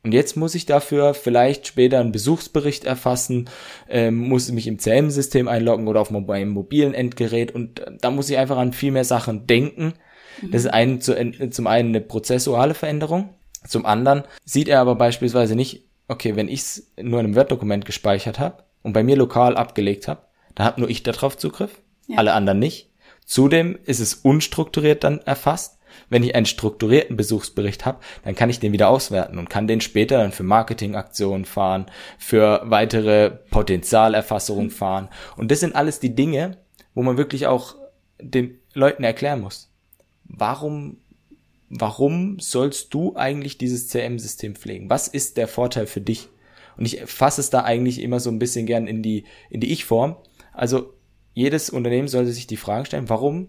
Und 0.03 0.13
jetzt 0.13 0.35
muss 0.35 0.53
ich 0.53 0.65
dafür 0.65 1.13
vielleicht 1.13 1.65
später 1.65 1.99
einen 2.01 2.11
Besuchsbericht 2.11 2.83
erfassen, 2.83 3.49
ähm, 3.87 4.17
muss 4.17 4.51
mich 4.51 4.67
im 4.67 4.77
CM-System 4.77 5.47
einloggen 5.47 5.87
oder 5.87 6.01
auf 6.01 6.11
meinem 6.11 6.49
mobilen 6.49 6.93
Endgerät 6.93 7.55
und 7.55 7.79
äh, 7.79 7.91
da 8.01 8.11
muss 8.11 8.29
ich 8.29 8.37
einfach 8.37 8.57
an 8.57 8.73
viel 8.73 8.91
mehr 8.91 9.05
Sachen 9.05 9.47
denken. 9.47 9.93
Mhm. 10.41 10.51
Das 10.51 10.65
ist 10.65 10.71
ein, 10.71 10.99
zu, 10.99 11.15
zum 11.49 11.67
einen 11.67 11.89
eine 11.89 12.01
prozessuale 12.01 12.73
Veränderung, 12.73 13.29
zum 13.67 13.85
anderen 13.85 14.23
sieht 14.43 14.67
er 14.67 14.81
aber 14.81 14.95
beispielsweise 14.95 15.55
nicht, 15.55 15.85
okay, 16.07 16.35
wenn 16.35 16.49
ich 16.49 16.61
es 16.61 16.91
nur 17.01 17.19
in 17.19 17.27
einem 17.27 17.35
Word-Dokument 17.35 17.85
gespeichert 17.85 18.39
habe 18.39 18.63
und 18.81 18.93
bei 18.93 19.03
mir 19.03 19.15
lokal 19.15 19.55
abgelegt 19.55 20.07
habe, 20.07 20.23
da 20.55 20.65
habe 20.65 20.81
nur 20.81 20.89
ich 20.89 21.03
darauf 21.03 21.37
Zugriff, 21.37 21.81
ja. 22.07 22.17
alle 22.17 22.33
anderen 22.33 22.59
nicht. 22.59 22.89
Zudem 23.25 23.79
ist 23.85 24.01
es 24.01 24.15
unstrukturiert 24.15 25.05
dann 25.05 25.19
erfasst 25.19 25.79
wenn 26.09 26.23
ich 26.23 26.35
einen 26.35 26.45
strukturierten 26.45 27.17
Besuchsbericht 27.17 27.85
habe, 27.85 27.99
dann 28.23 28.35
kann 28.35 28.49
ich 28.49 28.59
den 28.59 28.71
wieder 28.71 28.89
auswerten 28.89 29.39
und 29.39 29.49
kann 29.49 29.67
den 29.67 29.81
später 29.81 30.17
dann 30.17 30.31
für 30.31 30.43
Marketingaktionen 30.43 31.45
fahren, 31.45 31.87
für 32.17 32.61
weitere 32.65 33.29
Potenzialerfassungen 33.29 34.69
fahren. 34.69 35.09
Und 35.37 35.51
das 35.51 35.59
sind 35.59 35.75
alles 35.75 35.99
die 35.99 36.15
Dinge, 36.15 36.57
wo 36.93 37.03
man 37.03 37.17
wirklich 37.17 37.47
auch 37.47 37.75
den 38.19 38.59
Leuten 38.73 39.03
erklären 39.03 39.41
muss. 39.41 39.69
Warum, 40.25 40.97
warum 41.69 42.39
sollst 42.39 42.93
du 42.93 43.15
eigentlich 43.15 43.57
dieses 43.57 43.87
CM-System 43.89 44.55
pflegen? 44.55 44.89
Was 44.89 45.07
ist 45.07 45.37
der 45.37 45.47
Vorteil 45.47 45.87
für 45.87 46.01
dich? 46.01 46.29
Und 46.77 46.85
ich 46.85 47.01
fasse 47.05 47.41
es 47.41 47.49
da 47.49 47.63
eigentlich 47.63 48.01
immer 48.01 48.19
so 48.19 48.29
ein 48.29 48.39
bisschen 48.39 48.65
gern 48.65 48.87
in 48.87 49.03
die, 49.03 49.25
in 49.49 49.61
die 49.61 49.71
Ich-Form. 49.71 50.15
Also 50.53 50.93
jedes 51.33 51.69
Unternehmen 51.69 52.07
sollte 52.07 52.31
sich 52.31 52.47
die 52.47 52.57
Frage 52.57 52.85
stellen, 52.85 53.09
warum 53.09 53.47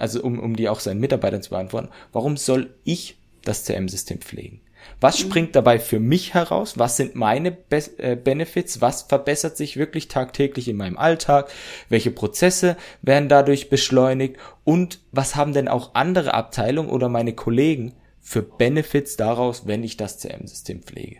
also 0.00 0.22
um, 0.22 0.38
um 0.38 0.56
die 0.56 0.68
auch 0.68 0.80
seinen 0.80 1.00
Mitarbeitern 1.00 1.42
zu 1.42 1.50
beantworten, 1.50 1.88
warum 2.12 2.36
soll 2.36 2.74
ich 2.84 3.18
das 3.44 3.64
CM-System 3.64 4.20
pflegen? 4.20 4.60
Was 5.00 5.18
mhm. 5.18 5.28
springt 5.28 5.56
dabei 5.56 5.78
für 5.78 6.00
mich 6.00 6.34
heraus? 6.34 6.78
Was 6.78 6.96
sind 6.96 7.14
meine 7.14 7.52
Be 7.52 7.82
äh, 7.98 8.16
Benefits? 8.16 8.80
Was 8.80 9.02
verbessert 9.02 9.56
sich 9.56 9.76
wirklich 9.76 10.08
tagtäglich 10.08 10.68
in 10.68 10.76
meinem 10.76 10.98
Alltag? 10.98 11.50
Welche 11.88 12.10
Prozesse 12.10 12.76
werden 13.02 13.28
dadurch 13.28 13.68
beschleunigt? 13.68 14.36
Und 14.64 15.00
was 15.12 15.36
haben 15.36 15.52
denn 15.52 15.68
auch 15.68 15.94
andere 15.94 16.34
Abteilungen 16.34 16.90
oder 16.90 17.08
meine 17.08 17.34
Kollegen 17.34 17.94
für 18.20 18.42
Benefits 18.42 19.16
daraus, 19.16 19.66
wenn 19.66 19.82
ich 19.82 19.96
das 19.96 20.18
CM-System 20.18 20.82
pflege? 20.82 21.18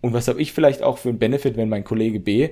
Und 0.00 0.12
was 0.12 0.28
habe 0.28 0.40
ich 0.40 0.52
vielleicht 0.52 0.82
auch 0.82 0.98
für 0.98 1.10
einen 1.10 1.18
Benefit, 1.18 1.56
wenn 1.56 1.68
mein 1.68 1.84
Kollege 1.84 2.20
B 2.20 2.50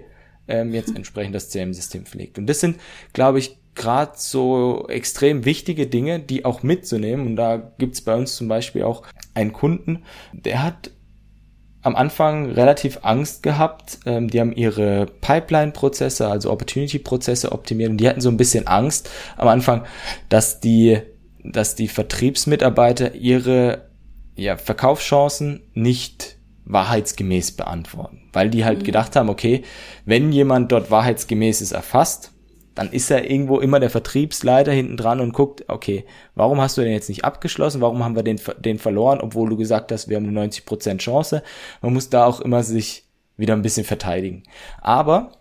ähm, 0.49 0.75
jetzt 0.75 0.91
entsprechend 0.97 1.35
das 1.35 1.51
CM-System 1.51 2.05
pflegt? 2.05 2.39
Und 2.39 2.47
das 2.47 2.61
sind, 2.61 2.79
glaube 3.13 3.39
ich, 3.39 3.57
gerade 3.79 4.13
so 4.17 4.87
extrem 4.89 5.47
wichtige 5.47 5.87
Dinge, 5.87 6.21
die 6.21 6.45
auch 6.45 6.63
mitzunehmen. 6.63 7.27
Und 7.27 7.37
da 7.37 7.57
gibt's 7.79 8.03
bei 8.03 8.15
uns 8.15 8.37
zum 8.37 8.49
Beispiel 8.49 8.83
auch 8.83 9.05
einen 9.35 9.53
Kunden, 9.55 10.03
der 10.33 10.63
hat 10.63 10.91
am 11.83 11.97
Anfang 11.97 12.51
relativ 12.51 12.99
Angst 13.03 13.43
gehabt. 13.43 14.01
Ähm, 14.05 14.29
die 14.29 14.41
haben 14.41 14.53
ihre 14.53 15.07
Pipeline-Prozesse, 15.07 16.29
also 16.29 16.51
Opportunity-Prozesse 16.51 17.53
optimiert 17.53 17.91
und 17.91 17.99
die 17.99 18.09
hatten 18.09 18.21
so 18.21 18.29
ein 18.29 18.37
bisschen 18.37 18.67
Angst 18.67 19.11
am 19.37 19.49
Anfang, 19.49 19.85
dass 20.29 20.61
die, 20.61 20.99
dass 21.45 21.77
die 21.77 21.89
Vertriebsmitarbeiter 21.89 23.15
ihre 23.15 23.89
ja, 24.35 24.57
Verkaufschancen 24.57 25.63
nicht 25.73 26.37
wahrheitsgemäß 26.65 27.53
beantworten, 27.53 28.29
weil 28.33 28.51
die 28.51 28.65
halt 28.65 28.81
mhm. 28.81 28.85
gedacht 28.85 29.17
haben, 29.17 29.31
okay, 29.31 29.63
wenn 30.05 30.33
jemand 30.33 30.71
dort 30.71 30.91
wahrheitsgemäßes 30.91 31.73
erfasst, 31.73 32.33
dann 32.79 32.93
ist 32.93 33.11
er 33.11 33.29
irgendwo 33.29 33.59
immer 33.59 33.81
der 33.81 33.91
Vertriebsleiter 33.91 34.71
hinten 34.71 34.97
dran 34.97 35.19
und 35.19 35.33
guckt, 35.33 35.65
okay, 35.67 36.05
warum 36.37 36.61
hast 36.61 36.79
du 36.79 36.83
den 36.83 36.93
jetzt 36.93 37.09
nicht 37.09 37.25
abgeschlossen? 37.25 37.81
Warum 37.81 38.05
haben 38.05 38.15
wir 38.15 38.23
den, 38.23 38.41
den 38.61 38.79
verloren, 38.79 39.21
obwohl 39.21 39.51
du 39.51 39.57
gesagt 39.57 39.91
hast, 39.91 40.09
wir 40.09 40.17
haben 40.17 40.29
eine 40.29 40.49
90% 40.49 40.99
Chance? 40.99 41.43
Man 41.83 41.93
muss 41.93 42.09
da 42.09 42.25
auch 42.25 42.41
immer 42.41 42.63
sich 42.63 43.03
wieder 43.37 43.55
ein 43.55 43.63
bisschen 43.63 43.85
verteidigen. 43.85 44.45
Aber 44.81 45.33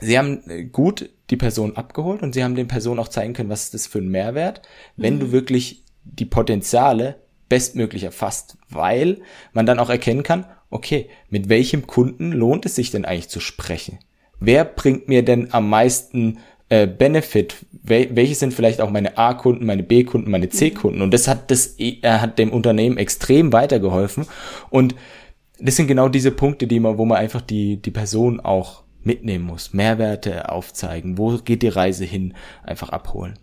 sie 0.00 0.18
haben 0.18 0.48
äh, 0.48 0.64
gut 0.64 1.10
die 1.28 1.36
Person 1.36 1.76
abgeholt 1.76 2.22
und 2.22 2.32
sie 2.32 2.42
haben 2.42 2.54
den 2.54 2.68
Personen 2.68 3.00
auch 3.00 3.08
zeigen 3.08 3.34
können, 3.34 3.50
was 3.50 3.64
ist 3.64 3.74
das 3.74 3.86
für 3.86 3.98
ein 3.98 4.08
Mehrwert, 4.08 4.62
wenn 4.96 5.16
mhm. 5.16 5.20
du 5.20 5.32
wirklich 5.32 5.84
die 6.04 6.24
Potenziale 6.24 7.16
bestmöglich 7.50 8.04
erfasst, 8.04 8.56
weil 8.70 9.20
man 9.52 9.66
dann 9.66 9.78
auch 9.78 9.90
erkennen 9.90 10.22
kann, 10.22 10.46
okay, 10.70 11.10
mit 11.28 11.50
welchem 11.50 11.86
Kunden 11.86 12.32
lohnt 12.32 12.64
es 12.64 12.76
sich 12.76 12.90
denn 12.90 13.04
eigentlich 13.04 13.28
zu 13.28 13.40
sprechen? 13.40 13.98
Wer 14.40 14.64
bringt 14.64 15.08
mir 15.08 15.24
denn 15.24 15.52
am 15.52 15.68
meisten 15.68 16.38
äh, 16.68 16.86
Benefit? 16.86 17.56
Wel 17.82 18.14
welche 18.14 18.34
sind 18.34 18.54
vielleicht 18.54 18.80
auch 18.80 18.90
meine 18.90 19.16
A-Kunden, 19.16 19.66
meine 19.66 19.82
B-Kunden, 19.82 20.30
meine 20.30 20.48
C-Kunden? 20.48 21.02
Und 21.02 21.12
das 21.12 21.28
hat 21.28 21.50
das 21.50 21.78
äh, 21.78 22.00
hat 22.02 22.38
dem 22.38 22.52
Unternehmen 22.52 22.98
extrem 22.98 23.52
weitergeholfen. 23.52 24.26
Und 24.70 24.94
das 25.58 25.76
sind 25.76 25.86
genau 25.86 26.08
diese 26.08 26.32
Punkte, 26.32 26.66
die 26.66 26.80
man, 26.80 26.98
wo 26.98 27.04
man 27.04 27.18
einfach 27.18 27.40
die 27.40 27.80
die 27.80 27.90
Person 27.90 28.40
auch 28.40 28.82
mitnehmen 29.02 29.44
muss, 29.44 29.72
Mehrwerte 29.72 30.50
aufzeigen, 30.50 31.16
wo 31.16 31.38
geht 31.38 31.62
die 31.62 31.68
Reise 31.68 32.04
hin, 32.04 32.34
einfach 32.64 32.88
abholen 32.88 33.38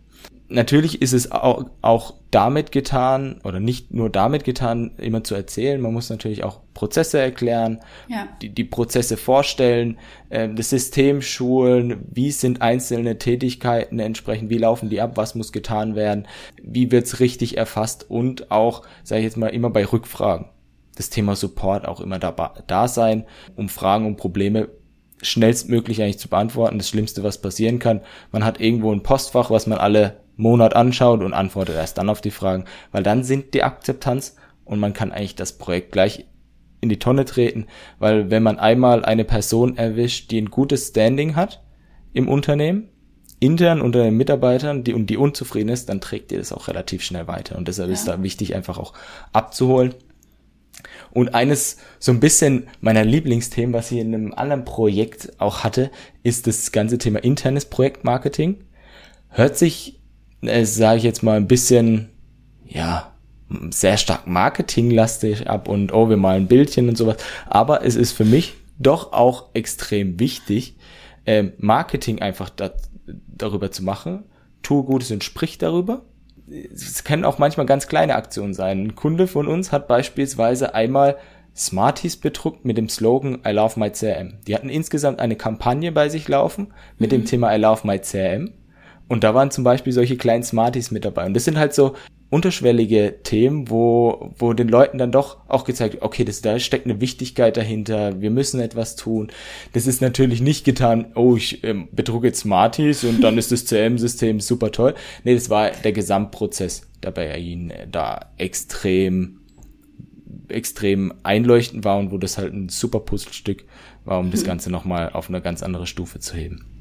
natürlich 0.50 1.02
ist 1.02 1.14
es 1.14 1.32
auch, 1.32 1.66
auch 1.82 2.16
damit 2.32 2.72
getan 2.72 3.40
oder 3.44 3.60
nicht 3.60 3.94
nur 3.94 4.10
damit 4.10 4.44
getan, 4.44 4.92
immer 4.98 5.24
zu 5.24 5.36
erzählen. 5.36 5.80
Man 5.80 5.94
muss 5.94 6.10
natürlich 6.10 6.44
auch 6.44 6.60
Prozesse 6.74 7.20
erklären, 7.20 7.80
ja. 8.08 8.28
die, 8.42 8.50
die 8.50 8.64
Prozesse 8.64 9.18
vorstellen, 9.18 9.98
äh, 10.30 10.50
das 10.50 10.70
System 10.70 11.22
schulen, 11.22 12.06
wie 12.12 12.32
sind 12.32 12.62
einzelne 12.62 13.18
Tätigkeiten 13.18 14.00
entsprechend, 14.00 14.50
wie 14.50 14.58
laufen 14.58 14.90
die 14.90 15.02
ab, 15.02 15.12
was 15.16 15.36
muss 15.36 15.52
getan 15.52 15.96
werden, 15.96 16.28
wie 16.62 16.92
wird's 16.92 17.20
richtig 17.20 17.58
erfasst 17.58 18.10
und 18.10 18.52
auch, 18.52 18.84
sage 19.04 19.20
ich 19.20 19.26
jetzt 19.26 19.38
mal, 19.38 19.48
immer 19.48 19.70
bei 19.70 19.86
Rückfragen. 19.86 20.48
Das 20.96 21.10
Thema 21.10 21.36
Support 21.36 21.88
auch 21.88 22.02
immer 22.02 22.20
da, 22.20 22.54
da 22.68 22.88
sein, 22.88 23.26
um 23.56 23.70
Fragen 23.70 24.06
und 24.06 24.18
Probleme 24.18 24.70
schnellstmöglich 25.24 26.02
eigentlich 26.02 26.20
zu 26.20 26.28
beantworten. 26.28 26.78
Das 26.78 26.90
Schlimmste, 26.90 27.24
was 27.24 27.42
passieren 27.42 27.80
kann, 27.80 28.02
man 28.32 28.44
hat 28.44 28.60
irgendwo 28.60 28.92
ein 28.92 29.04
Postfach, 29.04 29.50
was 29.50 29.68
man 29.68 29.78
alle 29.80 30.23
Monat 30.36 30.76
anschaut 30.76 31.22
und 31.22 31.34
antwortet 31.34 31.76
erst 31.76 31.98
dann 31.98 32.10
auf 32.10 32.22
die 32.22 32.32
Fragen, 32.32 32.66
weil 32.92 33.04
dann 33.04 33.24
sind 33.24 33.54
die 33.54 33.64
Akzeptanz 33.64 34.36
und 34.66 34.80
man 34.80 34.94
kann 34.94 35.12
eigentlich 35.12 35.36
das 35.36 35.58
Projekt 35.58 35.92
gleich 35.92 36.26
in 36.82 36.90
die 36.90 37.00
Tonne 37.00 37.26
treten, 37.26 37.68
weil 38.00 38.30
wenn 38.30 38.44
man 38.44 38.60
einmal 38.60 39.06
eine 39.06 39.24
Person 39.24 39.78
erwischt, 39.78 40.32
die 40.32 40.42
ein 40.42 40.50
gutes 40.50 40.90
Standing 40.90 41.36
hat 41.36 41.64
im 42.14 42.28
Unternehmen, 42.28 42.90
intern 43.40 43.82
unter 43.82 44.04
den 44.04 44.16
Mitarbeitern, 44.16 44.84
die 44.84 44.94
und 44.94 45.08
die 45.08 45.18
unzufrieden 45.18 45.70
ist, 45.70 45.90
dann 45.90 46.02
trägt 46.02 46.32
ihr 46.32 46.38
das 46.38 46.52
auch 46.52 46.68
relativ 46.68 47.04
schnell 47.04 47.28
weiter 47.28 47.58
und 47.58 47.68
deshalb 47.68 47.90
ja. 47.90 47.94
ist 47.94 48.08
da 48.08 48.22
wichtig 48.24 48.56
einfach 48.56 48.78
auch 48.78 48.94
abzuholen. 49.32 49.94
Und 51.12 51.36
eines 51.36 51.78
so 52.00 52.12
ein 52.12 52.20
bisschen 52.20 52.68
meiner 52.82 53.06
Lieblingsthemen, 53.06 53.74
was 53.74 53.92
ich 53.92 54.00
in 54.00 54.14
einem 54.14 54.34
anderen 54.34 54.66
Projekt 54.66 55.40
auch 55.40 55.64
hatte, 55.64 55.92
ist 56.24 56.48
das 56.48 56.72
ganze 56.72 56.98
Thema 56.98 57.24
internes 57.24 57.66
Projektmarketing. 57.66 58.64
Hört 59.30 59.58
sich 59.58 60.00
sage 60.64 60.98
ich 60.98 61.04
jetzt 61.04 61.24
mal, 61.24 61.38
ein 61.38 61.48
bisschen, 61.48 62.10
ja, 62.66 63.12
sehr 63.70 63.98
stark 63.98 64.28
marketinglastig 64.28 65.48
ab 65.48 65.68
und 65.68 65.94
oh, 65.94 66.10
wir 66.10 66.18
malen 66.18 66.48
Bildchen 66.48 66.90
und 66.90 66.98
sowas. 66.98 67.18
Aber 67.48 67.86
es 67.86 67.96
ist 67.96 68.12
für 68.12 68.26
mich 68.26 68.56
doch 68.80 69.14
auch 69.14 69.50
extrem 69.54 70.20
wichtig, 70.20 70.76
äh, 71.26 71.46
Marketing 71.58 72.22
einfach 72.22 72.50
da, 72.50 72.72
darüber 73.06 73.72
zu 73.72 73.84
machen. 73.84 74.24
Tue 74.62 74.84
Gutes 74.84 75.12
und 75.12 75.24
sprich 75.24 75.58
darüber. 75.58 76.04
Es 76.50 77.04
können 77.04 77.26
auch 77.26 77.38
manchmal 77.38 77.66
ganz 77.66 77.88
kleine 77.88 78.16
Aktionen 78.16 78.54
sein. 78.54 78.80
Ein 78.82 78.96
Kunde 78.96 79.28
von 79.28 79.48
uns 79.48 79.72
hat 79.72 79.88
beispielsweise 79.88 80.76
einmal 80.76 81.18
Smarties 81.56 82.18
bedruckt 82.18 82.66
mit 82.66 82.78
dem 82.78 82.90
Slogan 82.90 83.40
I 83.46 83.52
love 83.52 83.80
my 83.80 83.92
CRM. 83.92 84.40
Die 84.48 84.56
hatten 84.56 84.70
insgesamt 84.70 85.20
eine 85.20 85.36
Kampagne 85.36 85.92
bei 85.92 86.10
sich 86.10 86.28
laufen 86.28 86.74
mit 86.98 87.12
mhm. 87.12 87.18
dem 87.18 87.26
Thema 87.26 87.56
I 87.56 87.60
love 87.60 87.86
my 87.86 88.00
CRM. 88.00 88.52
Und 89.14 89.24
da 89.24 89.36
waren 89.36 89.52
zum 89.52 89.64
Beispiel 89.64 89.94
solche 89.94 90.18
kleinen 90.18 90.42
Smarties 90.42 90.90
mit 90.90 91.06
dabei. 91.06 91.28
Und 91.28 91.36
das 91.36 91.46
sind 91.46 91.60
halt 91.60 91.76
so 91.76 91.94
unterschwellige 92.32 93.20
Themen, 93.22 93.70
wo, 93.70 94.32
wo 94.40 94.54
den 94.54 94.68
Leuten 94.68 94.98
dann 94.98 95.12
doch 95.12 95.38
auch 95.48 95.66
gezeigt, 95.66 96.00
okay, 96.02 96.26
das, 96.26 96.42
da 96.42 96.58
steckt 96.58 96.88
eine 96.88 97.00
Wichtigkeit 97.00 97.56
dahinter, 97.56 98.22
wir 98.22 98.32
müssen 98.32 98.60
etwas 98.60 98.96
tun. 98.96 99.32
Das 99.74 99.86
ist 99.86 100.02
natürlich 100.02 100.42
nicht 100.42 100.66
getan, 100.66 101.12
oh, 101.14 101.36
ich 101.36 101.64
ähm, 101.64 101.90
bedrucke 101.92 102.26
jetzt 102.26 102.40
Smarties 102.40 103.04
und 103.04 103.22
dann 103.22 103.38
ist 103.38 103.52
das 103.52 103.66
CM-System 103.68 104.40
super 104.40 104.72
toll. 104.72 104.96
Nee, 105.24 105.36
das 105.36 105.52
war 105.52 105.70
der 105.70 105.92
Gesamtprozess 105.92 106.88
dabei 107.02 107.38
ihnen 107.38 107.70
äh, 107.70 107.88
da 107.88 108.32
extrem 108.40 109.42
extrem 110.48 111.14
einleuchtend 111.22 111.86
war 111.86 112.00
und 112.00 112.12
wo 112.12 112.18
das 112.18 112.40
halt 112.40 112.52
ein 112.52 112.70
super 112.70 113.00
Puzzlestück 113.00 113.66
war, 114.06 114.18
um 114.18 114.32
das 114.32 114.40
hm. 114.40 114.48
Ganze 114.48 114.72
nochmal 114.72 115.12
auf 115.12 115.30
eine 115.30 115.40
ganz 115.40 115.62
andere 115.62 115.86
Stufe 115.86 116.18
zu 116.18 116.36
heben. 116.36 116.73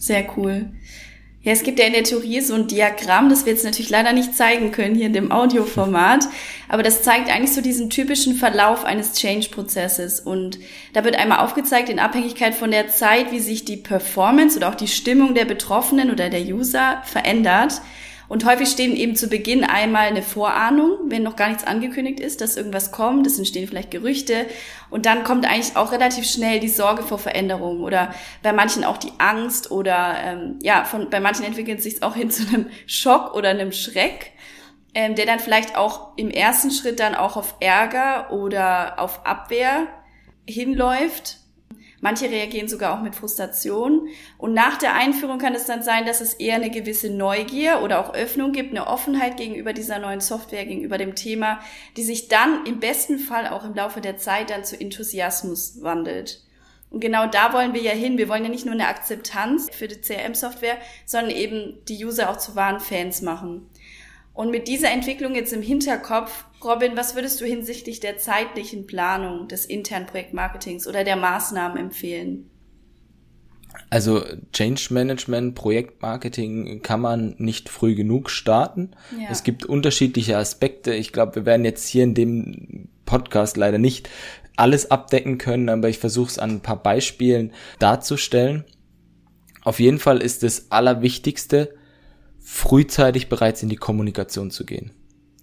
Sehr 0.00 0.26
cool. 0.38 0.70
Ja, 1.42 1.52
es 1.52 1.62
gibt 1.62 1.78
ja 1.78 1.86
in 1.86 1.92
der 1.92 2.04
Theorie 2.04 2.40
so 2.40 2.54
ein 2.54 2.66
Diagramm, 2.66 3.28
das 3.28 3.44
wir 3.44 3.52
jetzt 3.52 3.64
natürlich 3.64 3.90
leider 3.90 4.12
nicht 4.12 4.34
zeigen 4.34 4.72
können 4.72 4.94
hier 4.94 5.06
in 5.06 5.12
dem 5.12 5.30
Audioformat, 5.30 6.26
aber 6.68 6.82
das 6.82 7.02
zeigt 7.02 7.30
eigentlich 7.30 7.52
so 7.52 7.60
diesen 7.60 7.90
typischen 7.90 8.34
Verlauf 8.34 8.84
eines 8.84 9.12
Change-Prozesses 9.14 10.20
und 10.20 10.58
da 10.94 11.04
wird 11.04 11.16
einmal 11.16 11.38
aufgezeigt 11.38 11.90
in 11.90 11.98
Abhängigkeit 11.98 12.54
von 12.54 12.70
der 12.70 12.88
Zeit, 12.88 13.30
wie 13.30 13.40
sich 13.40 13.64
die 13.64 13.76
Performance 13.76 14.56
oder 14.56 14.70
auch 14.70 14.74
die 14.74 14.88
Stimmung 14.88 15.34
der 15.34 15.44
Betroffenen 15.44 16.10
oder 16.10 16.30
der 16.30 16.42
User 16.42 17.02
verändert. 17.04 17.80
Und 18.30 18.44
häufig 18.44 18.68
stehen 18.68 18.94
eben 18.94 19.16
zu 19.16 19.26
Beginn 19.26 19.64
einmal 19.64 20.06
eine 20.06 20.22
Vorahnung, 20.22 20.92
wenn 21.06 21.24
noch 21.24 21.34
gar 21.34 21.48
nichts 21.48 21.64
angekündigt 21.64 22.20
ist, 22.20 22.40
dass 22.40 22.56
irgendwas 22.56 22.92
kommt. 22.92 23.26
Es 23.26 23.36
entstehen 23.38 23.66
vielleicht 23.66 23.90
Gerüchte. 23.90 24.46
Und 24.88 25.04
dann 25.04 25.24
kommt 25.24 25.50
eigentlich 25.50 25.76
auch 25.76 25.90
relativ 25.90 26.30
schnell 26.30 26.60
die 26.60 26.68
Sorge 26.68 27.02
vor 27.02 27.18
Veränderungen 27.18 27.80
oder 27.80 28.14
bei 28.44 28.52
manchen 28.52 28.84
auch 28.84 28.98
die 28.98 29.10
Angst 29.18 29.72
oder 29.72 30.14
ähm, 30.24 30.60
ja, 30.62 30.84
von, 30.84 31.10
bei 31.10 31.18
manchen 31.18 31.44
entwickelt 31.44 31.82
sich 31.82 32.04
auch 32.04 32.14
hin 32.14 32.30
zu 32.30 32.46
einem 32.46 32.70
Schock 32.86 33.34
oder 33.34 33.48
einem 33.48 33.72
Schreck. 33.72 34.30
Ähm, 34.94 35.16
der 35.16 35.26
dann 35.26 35.40
vielleicht 35.40 35.76
auch 35.76 36.16
im 36.16 36.30
ersten 36.30 36.70
Schritt 36.70 37.00
dann 37.00 37.16
auch 37.16 37.36
auf 37.36 37.56
Ärger 37.58 38.32
oder 38.32 39.00
auf 39.00 39.26
Abwehr 39.26 39.88
hinläuft 40.46 41.39
Manche 42.00 42.30
reagieren 42.30 42.68
sogar 42.68 42.96
auch 42.96 43.02
mit 43.02 43.14
Frustration. 43.14 44.08
Und 44.38 44.54
nach 44.54 44.78
der 44.78 44.94
Einführung 44.94 45.38
kann 45.38 45.54
es 45.54 45.66
dann 45.66 45.82
sein, 45.82 46.06
dass 46.06 46.20
es 46.20 46.34
eher 46.34 46.54
eine 46.54 46.70
gewisse 46.70 47.10
Neugier 47.10 47.82
oder 47.82 48.00
auch 48.00 48.14
Öffnung 48.14 48.52
gibt, 48.52 48.70
eine 48.70 48.86
Offenheit 48.86 49.36
gegenüber 49.36 49.72
dieser 49.72 49.98
neuen 49.98 50.20
Software, 50.20 50.64
gegenüber 50.64 50.96
dem 50.96 51.14
Thema, 51.14 51.60
die 51.96 52.02
sich 52.02 52.28
dann 52.28 52.64
im 52.64 52.80
besten 52.80 53.18
Fall 53.18 53.48
auch 53.48 53.64
im 53.64 53.74
Laufe 53.74 54.00
der 54.00 54.16
Zeit 54.16 54.50
dann 54.50 54.64
zu 54.64 54.80
Enthusiasmus 54.80 55.82
wandelt. 55.82 56.42
Und 56.90 57.00
genau 57.00 57.26
da 57.26 57.52
wollen 57.52 57.72
wir 57.72 57.82
ja 57.82 57.92
hin. 57.92 58.18
Wir 58.18 58.28
wollen 58.28 58.44
ja 58.44 58.50
nicht 58.50 58.64
nur 58.64 58.74
eine 58.74 58.88
Akzeptanz 58.88 59.68
für 59.70 59.86
die 59.86 60.00
CRM-Software, 60.00 60.76
sondern 61.06 61.30
eben 61.30 61.78
die 61.86 62.04
User 62.04 62.30
auch 62.30 62.36
zu 62.36 62.56
wahren 62.56 62.80
Fans 62.80 63.22
machen. 63.22 63.68
Und 64.40 64.50
mit 64.50 64.68
dieser 64.68 64.90
Entwicklung 64.90 65.34
jetzt 65.34 65.52
im 65.52 65.60
Hinterkopf, 65.60 66.46
Robin, 66.64 66.96
was 66.96 67.14
würdest 67.14 67.42
du 67.42 67.44
hinsichtlich 67.44 68.00
der 68.00 68.16
zeitlichen 68.16 68.86
Planung 68.86 69.48
des 69.48 69.66
internen 69.66 70.06
Projektmarketings 70.06 70.86
oder 70.86 71.04
der 71.04 71.16
Maßnahmen 71.16 71.76
empfehlen? 71.76 72.48
Also 73.90 74.24
Change 74.54 74.94
Management, 74.94 75.54
Projektmarketing 75.54 76.80
kann 76.80 77.02
man 77.02 77.34
nicht 77.36 77.68
früh 77.68 77.94
genug 77.94 78.30
starten. 78.30 78.92
Ja. 79.12 79.26
Es 79.30 79.42
gibt 79.42 79.66
unterschiedliche 79.66 80.38
Aspekte. 80.38 80.94
Ich 80.94 81.12
glaube, 81.12 81.34
wir 81.34 81.44
werden 81.44 81.66
jetzt 81.66 81.86
hier 81.86 82.04
in 82.04 82.14
dem 82.14 82.88
Podcast 83.04 83.58
leider 83.58 83.76
nicht 83.76 84.08
alles 84.56 84.90
abdecken 84.90 85.36
können, 85.36 85.68
aber 85.68 85.90
ich 85.90 85.98
versuche 85.98 86.30
es 86.30 86.38
an 86.38 86.52
ein 86.52 86.60
paar 86.60 86.82
Beispielen 86.82 87.52
darzustellen. 87.78 88.64
Auf 89.64 89.80
jeden 89.80 89.98
Fall 89.98 90.22
ist 90.22 90.42
das 90.42 90.70
Allerwichtigste, 90.70 91.74
frühzeitig 92.52 93.28
bereits 93.28 93.62
in 93.62 93.68
die 93.68 93.76
Kommunikation 93.76 94.50
zu 94.50 94.66
gehen. 94.66 94.90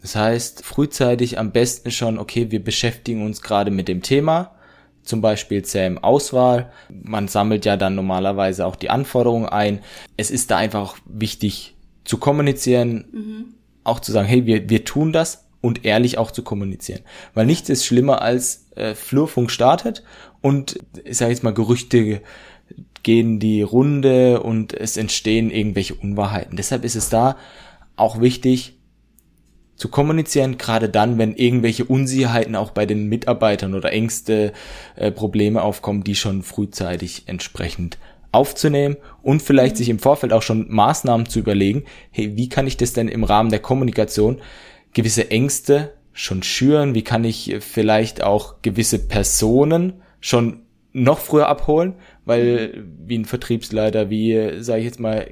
Das 0.02 0.18
heißt, 0.18 0.66
frühzeitig 0.66 1.40
am 1.40 1.54
besten 1.54 1.90
schon, 1.90 2.20
okay, 2.20 2.52
wir 2.52 2.62
beschäftigen 2.62 3.26
uns 3.26 3.42
gerade 3.42 3.72
mit 3.72 3.88
dem 3.88 4.02
Thema, 4.02 4.56
zum 5.04 5.22
Beispiel 5.22 5.64
CM-Auswahl. 5.64 6.70
Man 6.90 7.30
sammelt 7.30 7.64
ja 7.64 7.78
dann 7.78 7.96
normalerweise 7.96 8.66
auch 8.66 8.76
die 8.76 8.90
Anforderungen 8.90 9.48
ein. 9.48 9.80
Es 10.18 10.30
ist 10.30 10.52
da 10.52 10.58
einfach 10.58 10.98
wichtig 11.06 11.78
zu 12.04 12.18
kommunizieren, 12.18 13.06
mhm. 13.12 13.46
auch 13.86 14.02
zu 14.02 14.12
sagen, 14.12 14.28
hey, 14.28 14.46
wir, 14.46 14.70
wir 14.70 14.84
tun 14.84 15.14
das 15.14 15.46
und 15.62 15.86
ehrlich 15.86 16.18
auch 16.18 16.32
zu 16.32 16.44
kommunizieren. 16.44 17.02
Weil 17.34 17.46
nichts 17.46 17.70
ist 17.70 17.86
schlimmer 17.86 18.22
als 18.22 18.68
äh, 18.76 18.96
Flurfunk 18.96 19.50
startet 19.50 20.04
und 20.42 20.78
ich 21.06 21.18
sage 21.18 21.32
jetzt 21.32 21.44
mal 21.44 21.54
Gerüchte 21.54 22.22
gehen 23.04 23.40
die 23.40 23.62
Runde 23.62 24.42
und 24.42 24.74
es 24.74 24.98
entstehen 24.98 25.52
irgendwelche 25.52 25.96
Unwahrheiten. 25.96 26.58
Deshalb 26.58 26.84
ist 26.84 26.96
es 26.96 27.10
da 27.10 27.38
auch 27.96 28.22
wichtig 28.22 28.78
zu 29.76 29.90
kommunizieren, 29.90 30.58
gerade 30.58 30.90
dann, 30.90 31.18
wenn 31.18 31.36
irgendwelche 31.36 31.86
Unsicherheiten 31.86 32.56
auch 32.56 32.72
bei 32.72 32.86
den 32.86 33.08
Mitarbeitern 33.08 33.76
oder 33.76 33.92
Ängste, 33.92 34.52
äh, 34.96 35.12
Probleme 35.12 35.62
aufkommen, 35.62 36.04
die 36.04 36.16
schon 36.16 36.42
frühzeitig 36.42 37.24
entsprechend 37.28 38.00
aufzunehmen 38.32 38.98
und 39.22 39.42
vielleicht 39.42 39.78
sich 39.78 39.90
im 39.90 40.00
Vorfeld 40.00 40.34
auch 40.34 40.42
schon 40.42 40.66
Maßnahmen 40.70 41.28
zu 41.28 41.40
überlegen, 41.40 41.86
hey, 42.12 42.36
wie 42.36 42.50
kann 42.50 42.68
ich 42.68 42.78
das 42.78 42.94
denn 42.94 43.08
im 43.08 43.24
Rahmen 43.24 43.52
der 43.52 43.60
Kommunikation 43.60 44.42
gewisse 44.94 45.30
Ängste 45.30 45.94
schon 46.12 46.42
schüren, 46.42 46.96
wie 46.96 47.04
kann 47.04 47.24
ich 47.24 47.58
vielleicht 47.60 48.24
auch 48.24 48.62
gewisse 48.64 49.08
Personen 49.08 50.02
schon 50.20 50.64
noch 50.92 51.20
früher 51.20 51.48
abholen, 51.48 51.94
weil 52.28 52.86
wie 53.06 53.18
ein 53.18 53.26
Vertriebsleiter, 53.26 54.10
wie 54.10 54.62
sage 54.62 54.80
ich 54.80 54.86
jetzt 54.86 55.00
mal 55.00 55.28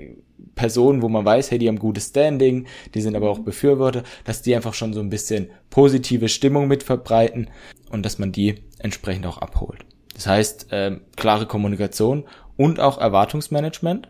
Personen, 0.56 1.02
wo 1.02 1.10
man 1.10 1.26
weiß, 1.26 1.52
hey, 1.52 1.60
die 1.60 1.68
haben 1.68 1.80
gutes 1.80 2.08
Standing, 2.08 2.66
die 2.94 3.02
sind 3.02 3.16
aber 3.16 3.30
auch 3.30 3.40
Befürworter, 3.40 4.04
dass 4.24 4.42
die 4.42 4.56
einfach 4.56 4.74
schon 4.74 4.94
so 4.94 5.02
ein 5.02 5.10
bisschen 5.10 5.50
positive 5.70 6.30
Stimmung 6.30 6.68
mit 6.68 6.84
verbreiten 6.84 7.50
und 7.90 8.06
dass 8.06 8.20
man 8.20 8.32
die 8.32 8.56
entsprechend 8.80 9.26
auch 9.26 9.38
abholt. 9.38 9.86
Das 10.14 10.28
heißt, 10.28 10.72
äh, 10.72 10.98
klare 11.18 11.46
Kommunikation 11.46 12.24
und 12.56 12.80
auch 12.80 12.98
Erwartungsmanagement. 12.98 14.10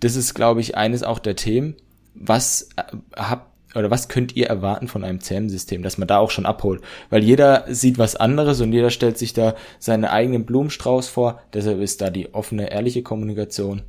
Das 0.00 0.16
ist, 0.16 0.34
glaube 0.34 0.60
ich, 0.60 0.76
eines 0.76 1.02
auch 1.02 1.18
der 1.18 1.36
Themen. 1.36 1.76
Was 2.14 2.70
äh, 2.76 2.82
habt 3.14 3.53
oder 3.74 3.90
was 3.90 4.08
könnt 4.08 4.36
ihr 4.36 4.46
erwarten 4.46 4.88
von 4.88 5.04
einem 5.04 5.20
CM-System, 5.20 5.82
dass 5.82 5.98
man 5.98 6.08
da 6.08 6.18
auch 6.18 6.30
schon 6.30 6.46
abholt? 6.46 6.82
Weil 7.10 7.24
jeder 7.24 7.64
sieht 7.68 7.98
was 7.98 8.16
anderes 8.16 8.60
und 8.60 8.72
jeder 8.72 8.90
stellt 8.90 9.18
sich 9.18 9.32
da 9.32 9.54
seinen 9.78 10.04
eigenen 10.04 10.46
Blumenstrauß 10.46 11.08
vor. 11.08 11.40
Deshalb 11.52 11.80
ist 11.80 12.00
da 12.00 12.10
die 12.10 12.34
offene, 12.34 12.70
ehrliche 12.70 13.02
Kommunikation 13.02 13.82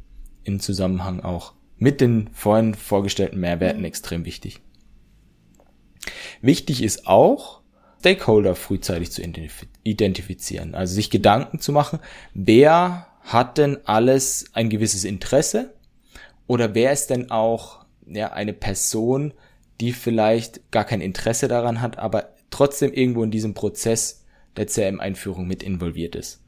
in 0.43 0.59
Zusammenhang 0.59 1.21
auch 1.21 1.53
mit 1.77 2.01
den 2.01 2.29
vorhin 2.33 2.73
vorgestellten 2.73 3.39
Mehrwerten 3.39 3.79
mhm. 3.79 3.85
extrem 3.85 4.25
wichtig. 4.25 4.61
Wichtig 6.41 6.83
ist 6.83 7.07
auch, 7.07 7.61
Stakeholder 7.99 8.55
frühzeitig 8.55 9.11
zu 9.11 9.23
identifizieren, 9.83 10.75
also 10.75 10.93
sich 10.93 11.09
Gedanken 11.09 11.59
zu 11.59 11.71
machen, 11.71 11.99
wer 12.35 13.07
hat 13.21 13.57
denn 13.57 13.79
alles 13.85 14.45
ein 14.53 14.69
gewisses 14.69 15.05
Interesse 15.05 15.73
oder 16.45 16.75
wer 16.75 16.93
ist 16.93 17.09
denn 17.09 17.31
auch 17.31 17.85
ja, 18.05 18.31
eine 18.31 18.53
Person, 18.53 19.33
die 19.81 19.91
vielleicht 19.91 20.71
gar 20.71 20.83
kein 20.83 21.01
Interesse 21.01 21.47
daran 21.47 21.81
hat, 21.81 21.97
aber 21.97 22.29
trotzdem 22.49 22.93
irgendwo 22.93 23.23
in 23.23 23.31
diesem 23.31 23.53
Prozess 23.53 24.25
der 24.55 24.67
CRM-Einführung 24.67 25.47
mit 25.47 25.63
involviert 25.63 26.15
ist. 26.15 26.43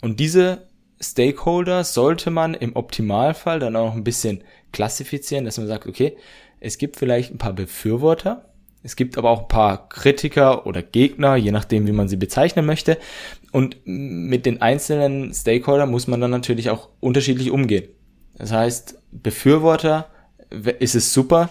Und 0.00 0.20
diese 0.20 0.68
Stakeholder 1.00 1.84
sollte 1.84 2.30
man 2.30 2.54
im 2.54 2.76
Optimalfall 2.76 3.58
dann 3.58 3.76
auch 3.76 3.94
ein 3.94 4.04
bisschen 4.04 4.42
klassifizieren, 4.72 5.44
dass 5.44 5.58
man 5.58 5.66
sagt, 5.66 5.86
okay, 5.86 6.16
es 6.60 6.78
gibt 6.78 6.96
vielleicht 6.96 7.32
ein 7.32 7.38
paar 7.38 7.52
Befürworter, 7.52 8.50
es 8.82 8.96
gibt 8.96 9.18
aber 9.18 9.30
auch 9.30 9.42
ein 9.42 9.48
paar 9.48 9.88
Kritiker 9.88 10.66
oder 10.66 10.82
Gegner, 10.82 11.36
je 11.36 11.52
nachdem, 11.52 11.86
wie 11.86 11.92
man 11.92 12.08
sie 12.08 12.16
bezeichnen 12.16 12.64
möchte. 12.64 12.98
Und 13.52 13.76
mit 13.84 14.46
den 14.46 14.62
einzelnen 14.62 15.34
Stakeholder 15.34 15.86
muss 15.86 16.06
man 16.06 16.20
dann 16.20 16.30
natürlich 16.30 16.70
auch 16.70 16.88
unterschiedlich 17.00 17.50
umgehen. 17.50 17.88
Das 18.36 18.52
heißt, 18.52 19.02
Befürworter 19.12 20.08
ist 20.78 20.94
es 20.94 21.12
super, 21.12 21.50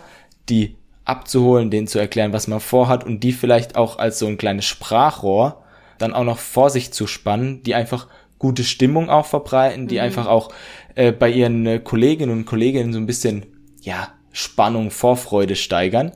die 0.49 0.75
abzuholen, 1.09 1.71
denen 1.71 1.87
zu 1.87 1.99
erklären, 1.99 2.33
was 2.33 2.47
man 2.47 2.59
vorhat 2.59 3.03
und 3.03 3.21
die 3.21 3.33
vielleicht 3.33 3.75
auch 3.75 3.97
als 3.97 4.19
so 4.19 4.27
ein 4.27 4.37
kleines 4.37 4.65
Sprachrohr 4.65 5.63
dann 5.97 6.13
auch 6.13 6.23
noch 6.23 6.37
vor 6.37 6.69
sich 6.69 6.93
zu 6.93 7.07
spannen, 7.07 7.63
die 7.63 7.75
einfach 7.75 8.07
gute 8.37 8.63
Stimmung 8.63 9.09
auch 9.09 9.25
verbreiten, 9.25 9.87
die 9.87 9.95
mhm. 9.95 10.01
einfach 10.01 10.27
auch 10.27 10.53
äh, 10.95 11.11
bei 11.11 11.29
ihren 11.29 11.65
äh, 11.65 11.79
Kolleginnen 11.79 12.31
und 12.31 12.45
Kollegen 12.45 12.93
so 12.93 12.99
ein 12.99 13.05
bisschen, 13.05 13.45
ja, 13.81 14.09
Spannung, 14.31 14.91
Vorfreude 14.91 15.55
steigern 15.55 16.11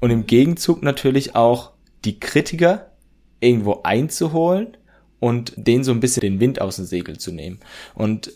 und 0.00 0.10
im 0.10 0.26
Gegenzug 0.26 0.82
natürlich 0.82 1.34
auch 1.34 1.72
die 2.04 2.20
Kritiker 2.20 2.92
irgendwo 3.40 3.80
einzuholen 3.82 4.76
und 5.20 5.52
denen 5.56 5.84
so 5.84 5.90
ein 5.90 6.00
bisschen 6.00 6.22
den 6.22 6.40
Wind 6.40 6.60
aus 6.60 6.76
dem 6.76 6.84
Segel 6.84 7.18
zu 7.18 7.32
nehmen. 7.32 7.58
Und 7.94 8.32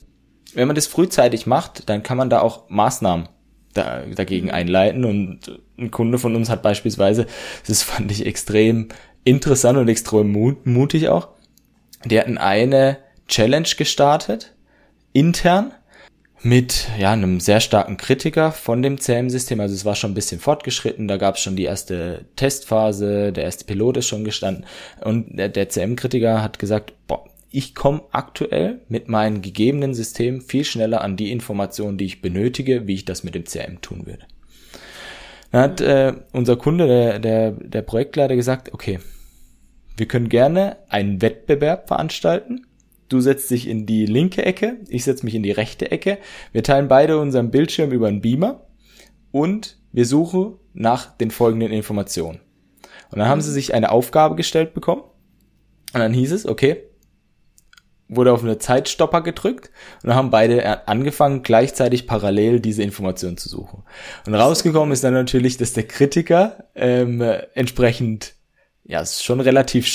wenn 0.55 0.67
man 0.67 0.75
das 0.75 0.89
frühzeitig 0.89 1.47
macht, 1.47 1.89
dann 1.89 2.03
kann 2.03 2.19
man 2.19 2.29
da 2.29 2.41
auch 2.41 2.69
Maßnahmen 2.69 3.29
da, 3.75 4.03
dagegen 4.15 4.47
mhm. 4.47 4.55
einleiten. 4.55 5.05
Und 5.05 5.61
ein 5.79 5.91
Kunde 5.91 6.19
von 6.19 6.37
uns 6.37 6.51
hat 6.51 6.63
beispielsweise, 6.63 7.27
das 7.67 7.83
fand 7.83 8.11
ich 8.11 8.27
extrem 8.27 8.89
interessant 9.25 9.79
und 9.79 9.89
extrem 9.89 10.33
mutig 10.65 11.09
auch, 11.09 11.29
die 12.05 12.19
hatten 12.19 12.39
eine 12.39 12.99
Challenge 13.29 13.69
gestartet, 13.77 14.55
intern, 15.13 15.73
mit 16.45 16.89
ja 16.99 17.13
einem 17.13 17.39
sehr 17.39 17.61
starken 17.61 17.97
Kritiker 17.97 18.51
von 18.51 18.83
dem 18.83 18.99
CM-System. 18.99 19.61
Also 19.61 19.75
es 19.75 19.85
war 19.85 19.95
schon 19.95 20.11
ein 20.11 20.15
bisschen 20.15 20.41
fortgeschritten, 20.41 21.07
da 21.07 21.17
gab 21.17 21.37
es 21.37 21.41
schon 21.41 21.57
die 21.57 21.65
erste 21.65 22.25
Testphase, 22.37 23.33
der 23.33 23.45
erste 23.45 23.65
Pilot 23.65 23.99
ist 23.99 24.09
schon 24.09 24.25
gestanden 24.25 24.67
und 25.05 25.39
der, 25.39 25.49
der 25.49 25.69
CM-Kritiker 25.69 26.43
hat 26.43 26.59
gesagt, 26.59 26.95
boah, 27.07 27.25
ich 27.53 27.75
komme 27.75 28.03
aktuell 28.11 28.81
mit 28.89 29.09
meinem 29.09 29.43
gegebenen 29.43 29.95
System 29.95 30.41
viel 30.41 30.65
schneller 30.65 31.03
an 31.03 31.17
die 31.17 31.31
Informationen, 31.31 31.99
die 31.99 32.07
ich 32.07 32.23
benötige, 32.23 32.87
wie 32.87 32.95
ich 32.95 33.05
das 33.05 33.25
mit 33.25 33.35
dem 33.35 33.45
CRM 33.45 33.81
tun 33.81 34.07
würde. 34.07 34.27
Dann 35.51 35.63
hat 35.63 35.81
äh, 35.81 36.15
unser 36.33 36.57
Kunde, 36.57 36.87
der, 36.87 37.19
der, 37.19 37.51
der 37.53 37.83
Projektleiter, 37.83 38.37
gesagt, 38.37 38.73
okay, 38.73 38.99
wir 39.97 40.07
können 40.07 40.31
gerne 40.31 40.79
einen 40.89 41.21
Wettbewerb 41.21 41.89
veranstalten. 41.89 42.67
Du 43.11 43.21
setzt 43.21 43.51
dich 43.51 43.69
in 43.69 43.85
die 43.85 44.07
linke 44.07 44.45
Ecke, 44.45 44.79
ich 44.89 45.05
setze 45.05 45.27
mich 45.27 45.35
in 45.35 45.43
die 45.43 45.51
rechte 45.51 45.91
Ecke. 45.91 46.19
Wir 46.53 46.63
teilen 46.63 46.89
beide 46.89 47.19
unseren 47.19 47.51
Bildschirm 47.51 47.93
über 47.93 48.09
einen 48.09 48.23
Beamer 48.23 48.67
und 49.31 49.77
wir 49.93 50.07
suchen 50.07 50.55
nach 50.73 51.15
den 51.19 51.31
folgenden 51.31 51.71
Informationen. 51.71 52.41
Und 53.11 53.19
dann 53.19 53.29
haben 53.29 53.43
sie 53.43 53.53
sich 53.53 53.75
eine 53.75 53.91
Aufgabe 53.91 54.37
gestellt 54.37 54.73
bekommen. 54.73 55.03
Und 55.93 56.01
dann 56.01 56.15
hieß 56.15 56.33
es, 56.33 56.47
okay, 56.47 56.85
wurde 58.09 58.33
auf 58.33 58.43
eine 58.43 58.59
Zeitstopper 58.59 59.23
gedrückt 59.23 59.71
und 60.03 60.09
dann 60.09 60.17
haben 60.17 60.31
beide 60.31 60.87
angefangen, 60.89 61.43
gleichzeitig 61.43 62.07
parallel 62.07 62.61
diese 62.61 62.83
Informationen 62.83 63.37
zu 63.37 63.49
suchen. 63.49 63.83
Und 64.27 64.35
rausgekommen 64.35 64.93
ist 64.93 65.05
dann 65.05 65.15
natürlich, 65.15 65.57
dass 65.57 65.73
der 65.73 65.87
Kritiker 65.87 66.65
ähm, 66.75 67.23
entsprechend 67.55 68.35
ja, 68.85 69.07
schon 69.07 69.41
relativ 69.41 69.87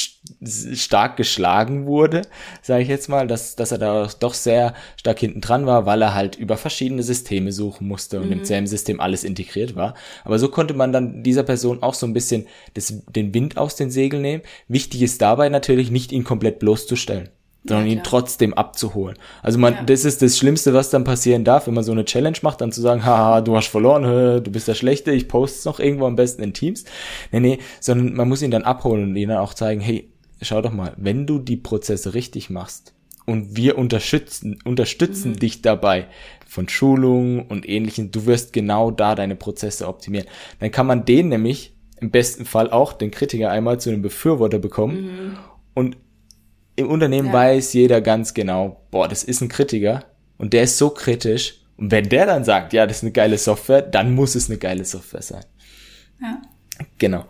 stark 0.73 1.17
geschlagen 1.17 1.85
wurde, 1.85 2.21
sage 2.61 2.83
ich 2.83 2.87
jetzt 2.87 3.09
mal, 3.09 3.27
dass, 3.27 3.57
dass 3.57 3.73
er 3.73 3.77
da 3.77 4.09
doch 4.19 4.33
sehr 4.33 4.73
stark 4.95 5.19
hinten 5.19 5.41
dran 5.41 5.65
war, 5.65 5.85
weil 5.85 6.01
er 6.01 6.13
halt 6.13 6.37
über 6.37 6.55
verschiedene 6.55 7.03
Systeme 7.03 7.51
suchen 7.51 7.87
musste 7.87 8.21
und 8.21 8.27
mhm. 8.27 8.31
im 8.31 8.43
CM-System 8.45 9.01
alles 9.01 9.25
integriert 9.25 9.75
war. 9.75 9.93
Aber 10.23 10.39
so 10.39 10.47
konnte 10.47 10.73
man 10.73 10.93
dann 10.93 11.21
dieser 11.21 11.43
Person 11.43 11.83
auch 11.83 11.93
so 11.93 12.05
ein 12.05 12.13
bisschen 12.13 12.47
das, 12.75 13.03
den 13.09 13.33
Wind 13.33 13.57
aus 13.57 13.75
den 13.75 13.91
Segeln 13.91 14.21
nehmen. 14.21 14.43
Wichtig 14.69 15.01
ist 15.01 15.21
dabei 15.21 15.49
natürlich 15.49 15.91
nicht, 15.91 16.13
ihn 16.13 16.23
komplett 16.23 16.59
bloßzustellen 16.59 17.29
sondern 17.67 17.87
ja, 17.87 17.93
ihn 17.93 18.03
trotzdem 18.03 18.53
abzuholen. 18.53 19.17
Also 19.41 19.59
man, 19.59 19.73
ja. 19.73 19.83
das 19.83 20.05
ist 20.05 20.21
das 20.21 20.37
Schlimmste, 20.37 20.73
was 20.73 20.89
dann 20.89 21.03
passieren 21.03 21.43
darf, 21.43 21.67
wenn 21.67 21.73
man 21.73 21.83
so 21.83 21.91
eine 21.91 22.05
Challenge 22.05 22.37
macht, 22.41 22.61
dann 22.61 22.71
zu 22.71 22.81
sagen, 22.81 23.05
haha, 23.05 23.41
du 23.41 23.55
hast 23.55 23.67
verloren, 23.67 24.03
du 24.43 24.51
bist 24.51 24.67
der 24.67 24.75
Schlechte, 24.75 25.11
ich 25.11 25.27
poste 25.27 25.59
es 25.59 25.65
noch 25.65 25.79
irgendwo 25.79 26.05
am 26.05 26.15
besten 26.15 26.43
in 26.43 26.53
Teams. 26.53 26.85
Nee, 27.31 27.39
nee, 27.39 27.59
sondern 27.79 28.13
man 28.13 28.29
muss 28.29 28.41
ihn 28.41 28.51
dann 28.51 28.63
abholen 28.63 29.03
und 29.03 29.15
ihnen 29.15 29.29
dann 29.29 29.39
auch 29.39 29.53
zeigen, 29.53 29.81
hey, 29.81 30.09
schau 30.41 30.61
doch 30.61 30.71
mal, 30.71 30.93
wenn 30.97 31.25
du 31.25 31.39
die 31.39 31.57
Prozesse 31.57 32.13
richtig 32.13 32.49
machst 32.49 32.93
und 33.25 33.57
wir 33.57 33.77
unterstützen, 33.77 34.57
unterstützen 34.63 35.31
mhm. 35.31 35.39
dich 35.39 35.61
dabei 35.61 36.07
von 36.47 36.69
Schulungen 36.69 37.41
und 37.41 37.67
ähnlichen, 37.67 38.11
du 38.11 38.25
wirst 38.25 38.53
genau 38.53 38.89
da 38.89 39.15
deine 39.15 39.35
Prozesse 39.35 39.87
optimieren. 39.87 40.27
Dann 40.59 40.71
kann 40.71 40.87
man 40.87 41.05
den 41.05 41.29
nämlich 41.29 41.73
im 41.99 42.11
besten 42.11 42.45
Fall 42.45 42.71
auch 42.71 42.93
den 42.93 43.11
Kritiker 43.11 43.51
einmal 43.51 43.79
zu 43.79 43.89
einem 43.89 44.01
Befürworter 44.01 44.59
bekommen 44.59 45.01
mhm. 45.01 45.37
und 45.73 45.97
im 46.77 46.89
Unternehmen 46.89 47.29
ja. 47.29 47.33
weiß 47.33 47.73
jeder 47.73 47.99
ganz 48.01 48.33
genau, 48.33 48.81
boah, 48.91 49.07
das 49.07 49.23
ist 49.23 49.41
ein 49.41 49.49
Kritiker 49.49 50.05
und 50.37 50.53
der 50.53 50.63
ist 50.63 50.77
so 50.77 50.91
kritisch. 50.91 51.61
Und 51.75 51.91
wenn 51.91 52.07
der 52.07 52.25
dann 52.25 52.43
sagt, 52.43 52.71
ja, 52.71 52.87
das 52.87 52.97
ist 52.97 53.03
eine 53.03 53.11
geile 53.11 53.37
Software, 53.37 53.81
dann 53.81 54.15
muss 54.15 54.35
es 54.35 54.49
eine 54.49 54.57
geile 54.57 54.85
Software 54.85 55.21
sein. 55.21 55.43
Ja. 56.21 56.41
Genau. 56.99 57.25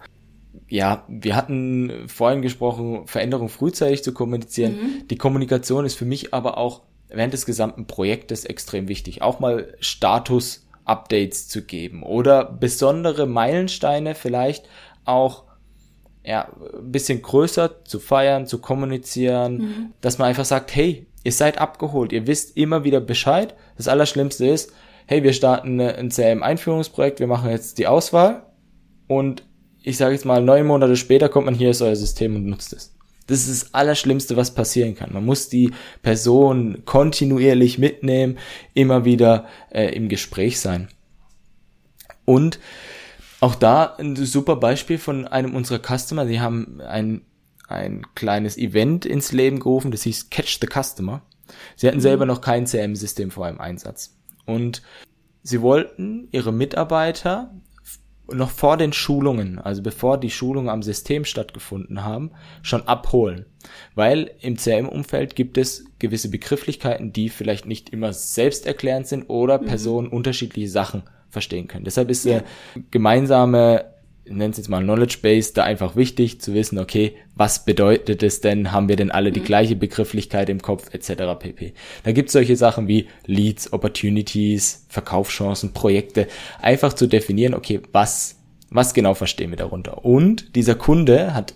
Ja, 0.69 1.05
wir 1.07 1.36
hatten 1.36 2.07
vorhin 2.07 2.41
gesprochen, 2.41 3.07
Veränderung 3.07 3.47
frühzeitig 3.47 4.03
zu 4.03 4.13
kommunizieren. 4.13 4.73
Mhm. 4.73 5.07
Die 5.07 5.17
Kommunikation 5.17 5.86
ist 5.86 5.95
für 5.95 6.05
mich 6.05 6.33
aber 6.33 6.57
auch 6.57 6.81
während 7.07 7.33
des 7.33 7.45
gesamten 7.45 7.88
Projektes 7.88 8.43
extrem 8.43 8.89
wichtig. 8.89 9.21
Auch 9.21 9.39
mal 9.39 9.73
Status-Updates 9.79 11.47
zu 11.47 11.63
geben 11.63 12.03
oder 12.03 12.43
besondere 12.43 13.27
Meilensteine 13.27 14.13
vielleicht 14.13 14.67
auch 15.05 15.46
ja, 16.27 16.51
ein 16.77 16.91
bisschen 16.91 17.21
größer 17.21 17.85
zu 17.85 17.99
feiern, 17.99 18.47
zu 18.47 18.59
kommunizieren, 18.59 19.57
mhm. 19.57 19.93
dass 20.01 20.17
man 20.17 20.27
einfach 20.27 20.43
sagt, 20.43 20.75
hey, 20.75 21.07
ihr 21.23 21.31
seid 21.31 21.57
abgeholt, 21.57 22.11
ihr 22.11 22.27
wisst 22.27 22.57
immer 22.57 22.83
wieder 22.83 22.99
Bescheid. 22.99 23.55
Das 23.77 23.87
Allerschlimmste 23.87 24.45
ist, 24.45 24.73
hey, 25.05 25.23
wir 25.23 25.31
starten 25.31 25.79
ein 25.79 26.09
CRM-Einführungsprojekt, 26.09 27.21
wir 27.21 27.27
machen 27.27 27.49
jetzt 27.49 27.77
die 27.77 27.87
Auswahl 27.87 28.43
und 29.07 29.43
ich 29.81 29.95
sage 29.95 30.15
jetzt 30.15 30.25
mal, 30.25 30.43
neun 30.43 30.67
Monate 30.67 30.97
später 30.97 31.29
kommt 31.29 31.45
man 31.45 31.55
hier 31.55 31.69
ist 31.69 31.81
euer 31.81 31.95
System 31.95 32.35
und 32.35 32.45
nutzt 32.45 32.73
es. 32.73 32.93
Das 33.27 33.47
ist 33.47 33.63
das 33.63 33.73
Allerschlimmste, 33.73 34.35
was 34.35 34.53
passieren 34.53 34.95
kann. 34.95 35.13
Man 35.13 35.25
muss 35.25 35.47
die 35.47 35.71
Person 36.01 36.83
kontinuierlich 36.83 37.77
mitnehmen, 37.77 38.37
immer 38.73 39.05
wieder 39.05 39.45
äh, 39.69 39.95
im 39.95 40.09
Gespräch 40.09 40.59
sein. 40.59 40.89
Und 42.25 42.59
auch 43.39 43.56
da 43.56 43.95
ein 43.97 44.15
super 44.15 44.56
Beispiel 44.56 44.97
von 44.97 45.28
einem 45.28 45.56
unserer 45.56 45.80
Customer. 45.80 46.26
Sie 46.26 46.39
haben 46.39 46.82
ein, 46.82 47.21
ein 47.67 48.06
kleines 48.15 48.58
Event 48.58 49.06
ins 49.06 49.32
Leben 49.32 49.60
gerufen, 49.60 49.91
das 49.91 50.04
hieß 50.04 50.30
Catch 50.30 50.60
the 50.60 50.67
Customer. 50.67 51.21
Sie 51.76 51.88
hatten 51.88 51.97
mhm. 51.97 52.02
selber 52.02 52.26
noch 52.26 52.41
kein 52.41 52.65
CM-System 52.65 53.32
vor 53.32 53.45
einem 53.45 53.60
Einsatz. 53.60 54.17
Und 54.45 54.82
sie 55.43 55.62
wollten 55.62 56.28
ihre 56.32 56.52
Mitarbeiter 56.52 57.54
noch 58.30 58.50
vor 58.50 58.76
den 58.76 58.91
Schulungen, 58.91 59.58
also 59.58 59.82
bevor 59.82 60.19
die 60.19 60.30
Schulungen 60.30 60.69
am 60.69 60.84
System 60.84 61.23
stattgefunden 61.23 62.04
haben, 62.04 62.32
schon 62.62 62.86
abholen. 62.86 63.45
Weil 63.95 64.32
im 64.41 64.58
CM-Umfeld 64.58 65.36
gibt 65.36 65.58
es 65.58 65.86
gewisse 66.00 66.30
Begrifflichkeiten, 66.30 67.13
die 67.13 67.30
vielleicht 67.30 67.65
nicht 67.65 67.89
immer 67.89 68.12
selbsterklärend 68.12 69.08
sind 69.08 69.30
oder 69.30 69.62
mhm. 69.62 69.65
Personen 69.65 70.08
unterschiedliche 70.10 70.69
Sachen 70.69 71.04
verstehen 71.29 71.67
können. 71.67 71.85
Deshalb 71.85 72.09
ist 72.09 72.25
der 72.25 72.43
gemeinsame, 72.91 73.85
nennen 74.25 74.51
es 74.51 74.57
jetzt 74.57 74.69
mal 74.69 74.83
Knowledge 74.83 75.19
Base, 75.21 75.53
da 75.53 75.63
einfach 75.63 75.95
wichtig 75.95 76.41
zu 76.41 76.53
wissen, 76.53 76.79
okay, 76.79 77.15
was 77.35 77.65
bedeutet 77.65 78.23
es 78.23 78.41
denn? 78.41 78.71
Haben 78.71 78.89
wir 78.89 78.95
denn 78.95 79.11
alle 79.11 79.31
die 79.31 79.39
mhm. 79.39 79.45
gleiche 79.45 79.75
Begrifflichkeit 79.75 80.49
im 80.49 80.61
Kopf, 80.61 80.93
etc. 80.93 81.39
pp. 81.39 81.73
Da 82.03 82.11
gibt 82.11 82.29
es 82.29 82.33
solche 82.33 82.55
Sachen 82.55 82.87
wie 82.87 83.07
Leads, 83.25 83.73
Opportunities, 83.73 84.85
Verkaufschancen, 84.89 85.73
Projekte, 85.73 86.27
einfach 86.61 86.93
zu 86.93 87.07
definieren, 87.07 87.53
okay, 87.53 87.81
was, 87.91 88.37
was 88.69 88.93
genau 88.93 89.13
verstehen 89.13 89.51
wir 89.51 89.57
darunter? 89.57 90.05
Und 90.05 90.55
dieser 90.55 90.75
Kunde 90.75 91.33
hat 91.33 91.53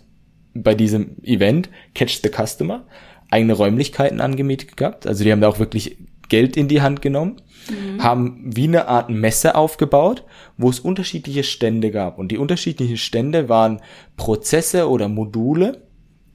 bei 0.53 0.75
diesem 0.75 1.17
Event 1.23 1.69
Catch 1.95 2.21
the 2.21 2.29
Customer 2.29 2.86
eigene 3.29 3.53
Räumlichkeiten 3.53 4.21
angemietet 4.21 4.75
gehabt. 4.77 5.07
Also 5.07 5.23
die 5.23 5.31
haben 5.31 5.41
da 5.41 5.47
auch 5.47 5.60
wirklich 5.60 5.97
Geld 6.32 6.56
in 6.56 6.70
die 6.70 6.82
Hand 6.82 7.02
genommen, 7.02 7.41
mhm. 7.70 8.02
haben 8.02 8.39
wie 8.44 8.63
eine 8.63 8.88
Art 8.88 9.10
Messe 9.10 9.54
aufgebaut, 9.56 10.24
wo 10.58 10.70
es 10.70 10.80
unterschiedliche 10.80 11.44
Stände 11.44 11.91
gab. 11.91 12.17
Und 12.17 12.32
die 12.32 12.38
unterschiedlichen 12.38 12.96
Stände 12.96 13.50
waren 13.50 13.82
Prozesse 14.15 14.89
oder 14.89 15.10
Module 15.10 15.84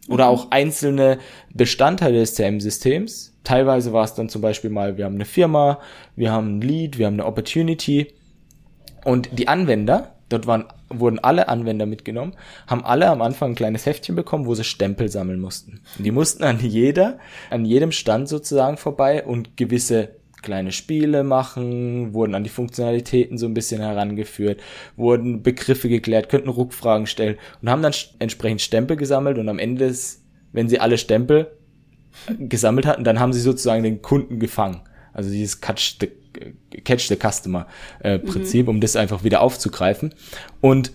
oder 0.08 0.26
mhm. 0.26 0.30
auch 0.30 0.50
einzelne 0.50 1.18
Bestandteile 1.54 2.18
des 2.18 2.34
CM-Systems. 2.34 3.38
Teilweise 3.42 3.94
war 3.94 4.04
es 4.04 4.12
dann 4.12 4.28
zum 4.28 4.42
Beispiel 4.42 4.68
mal, 4.68 4.98
wir 4.98 5.06
haben 5.06 5.14
eine 5.14 5.24
Firma, 5.24 5.80
wir 6.14 6.30
haben 6.30 6.58
ein 6.58 6.60
Lead, 6.60 6.98
wir 6.98 7.06
haben 7.06 7.14
eine 7.14 7.24
Opportunity. 7.24 8.08
Und 9.06 9.30
die 9.32 9.48
Anwender, 9.48 10.15
dort 10.28 10.46
waren, 10.46 10.64
wurden 10.88 11.18
alle 11.18 11.48
Anwender 11.48 11.86
mitgenommen, 11.86 12.34
haben 12.66 12.84
alle 12.84 13.08
am 13.08 13.22
Anfang 13.22 13.52
ein 13.52 13.56
kleines 13.56 13.86
Heftchen 13.86 14.16
bekommen, 14.16 14.46
wo 14.46 14.54
sie 14.54 14.64
Stempel 14.64 15.08
sammeln 15.08 15.40
mussten. 15.40 15.80
Und 15.96 16.04
die 16.04 16.10
mussten 16.10 16.44
an 16.44 16.60
jeder, 16.60 17.18
an 17.50 17.64
jedem 17.64 17.92
Stand 17.92 18.28
sozusagen 18.28 18.76
vorbei 18.76 19.24
und 19.24 19.56
gewisse 19.56 20.16
kleine 20.42 20.70
Spiele 20.70 21.24
machen, 21.24 22.14
wurden 22.14 22.34
an 22.34 22.44
die 22.44 22.50
Funktionalitäten 22.50 23.38
so 23.38 23.46
ein 23.46 23.54
bisschen 23.54 23.80
herangeführt, 23.80 24.60
wurden 24.96 25.42
Begriffe 25.42 25.88
geklärt, 25.88 26.28
könnten 26.28 26.48
Rückfragen 26.48 27.06
stellen 27.06 27.36
und 27.62 27.70
haben 27.70 27.82
dann 27.82 27.94
entsprechend 28.18 28.62
Stempel 28.62 28.96
gesammelt 28.96 29.38
und 29.38 29.48
am 29.48 29.58
Ende, 29.58 29.88
des, 29.88 30.24
wenn 30.52 30.68
sie 30.68 30.78
alle 30.78 30.98
Stempel 30.98 31.50
gesammelt 32.38 32.86
hatten, 32.86 33.04
dann 33.04 33.18
haben 33.18 33.32
sie 33.32 33.40
sozusagen 33.40 33.82
den 33.82 34.02
Kunden 34.02 34.38
gefangen. 34.38 34.82
Also 35.12 35.30
dieses 35.30 35.60
the, 36.00 36.12
Catch 36.84 37.08
the 37.08 37.16
Customer 37.16 37.66
äh, 38.00 38.18
Prinzip, 38.18 38.66
mhm. 38.66 38.70
um 38.76 38.80
das 38.80 38.96
einfach 38.96 39.24
wieder 39.24 39.40
aufzugreifen. 39.40 40.14
Und 40.60 40.92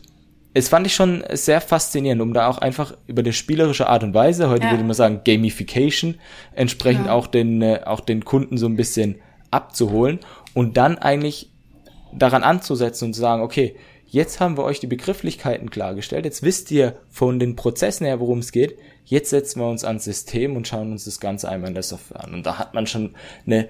es 0.53 0.67
fand 0.67 0.85
ich 0.85 0.93
schon 0.93 1.23
sehr 1.31 1.61
faszinierend, 1.61 2.21
um 2.21 2.33
da 2.33 2.47
auch 2.47 2.57
einfach 2.57 2.93
über 3.07 3.23
die 3.23 3.33
spielerische 3.33 3.87
Art 3.87 4.03
und 4.03 4.13
Weise, 4.13 4.49
heute 4.49 4.65
ja. 4.65 4.71
würde 4.71 4.83
man 4.83 4.93
sagen 4.93 5.21
Gamification, 5.23 6.15
entsprechend 6.53 7.05
ja. 7.05 7.13
auch 7.13 7.27
den 7.27 7.61
äh, 7.61 7.81
auch 7.85 8.01
den 8.01 8.25
Kunden 8.25 8.57
so 8.57 8.65
ein 8.65 8.75
bisschen 8.75 9.15
abzuholen 9.49 10.19
und 10.53 10.77
dann 10.77 10.97
eigentlich 10.97 11.51
daran 12.13 12.43
anzusetzen 12.43 13.05
und 13.05 13.13
zu 13.13 13.21
sagen, 13.21 13.41
okay, 13.41 13.75
jetzt 14.07 14.41
haben 14.41 14.57
wir 14.57 14.65
euch 14.65 14.81
die 14.81 14.87
Begrifflichkeiten 14.87 15.69
klargestellt, 15.69 16.25
jetzt 16.25 16.43
wisst 16.43 16.69
ihr 16.71 16.97
von 17.09 17.39
den 17.39 17.55
Prozessen 17.55 18.05
her, 18.05 18.19
worum 18.19 18.39
es 18.39 18.51
geht, 18.51 18.77
jetzt 19.05 19.29
setzen 19.29 19.61
wir 19.61 19.69
uns 19.69 19.85
ans 19.85 20.03
System 20.03 20.57
und 20.57 20.67
schauen 20.67 20.91
uns 20.91 21.05
das 21.05 21.21
Ganze 21.21 21.47
einmal 21.47 21.69
in 21.69 21.75
der 21.75 21.83
Software 21.83 22.25
an. 22.25 22.33
Und 22.33 22.45
da 22.45 22.57
hat 22.57 22.73
man 22.73 22.87
schon 22.87 23.15
eine 23.45 23.69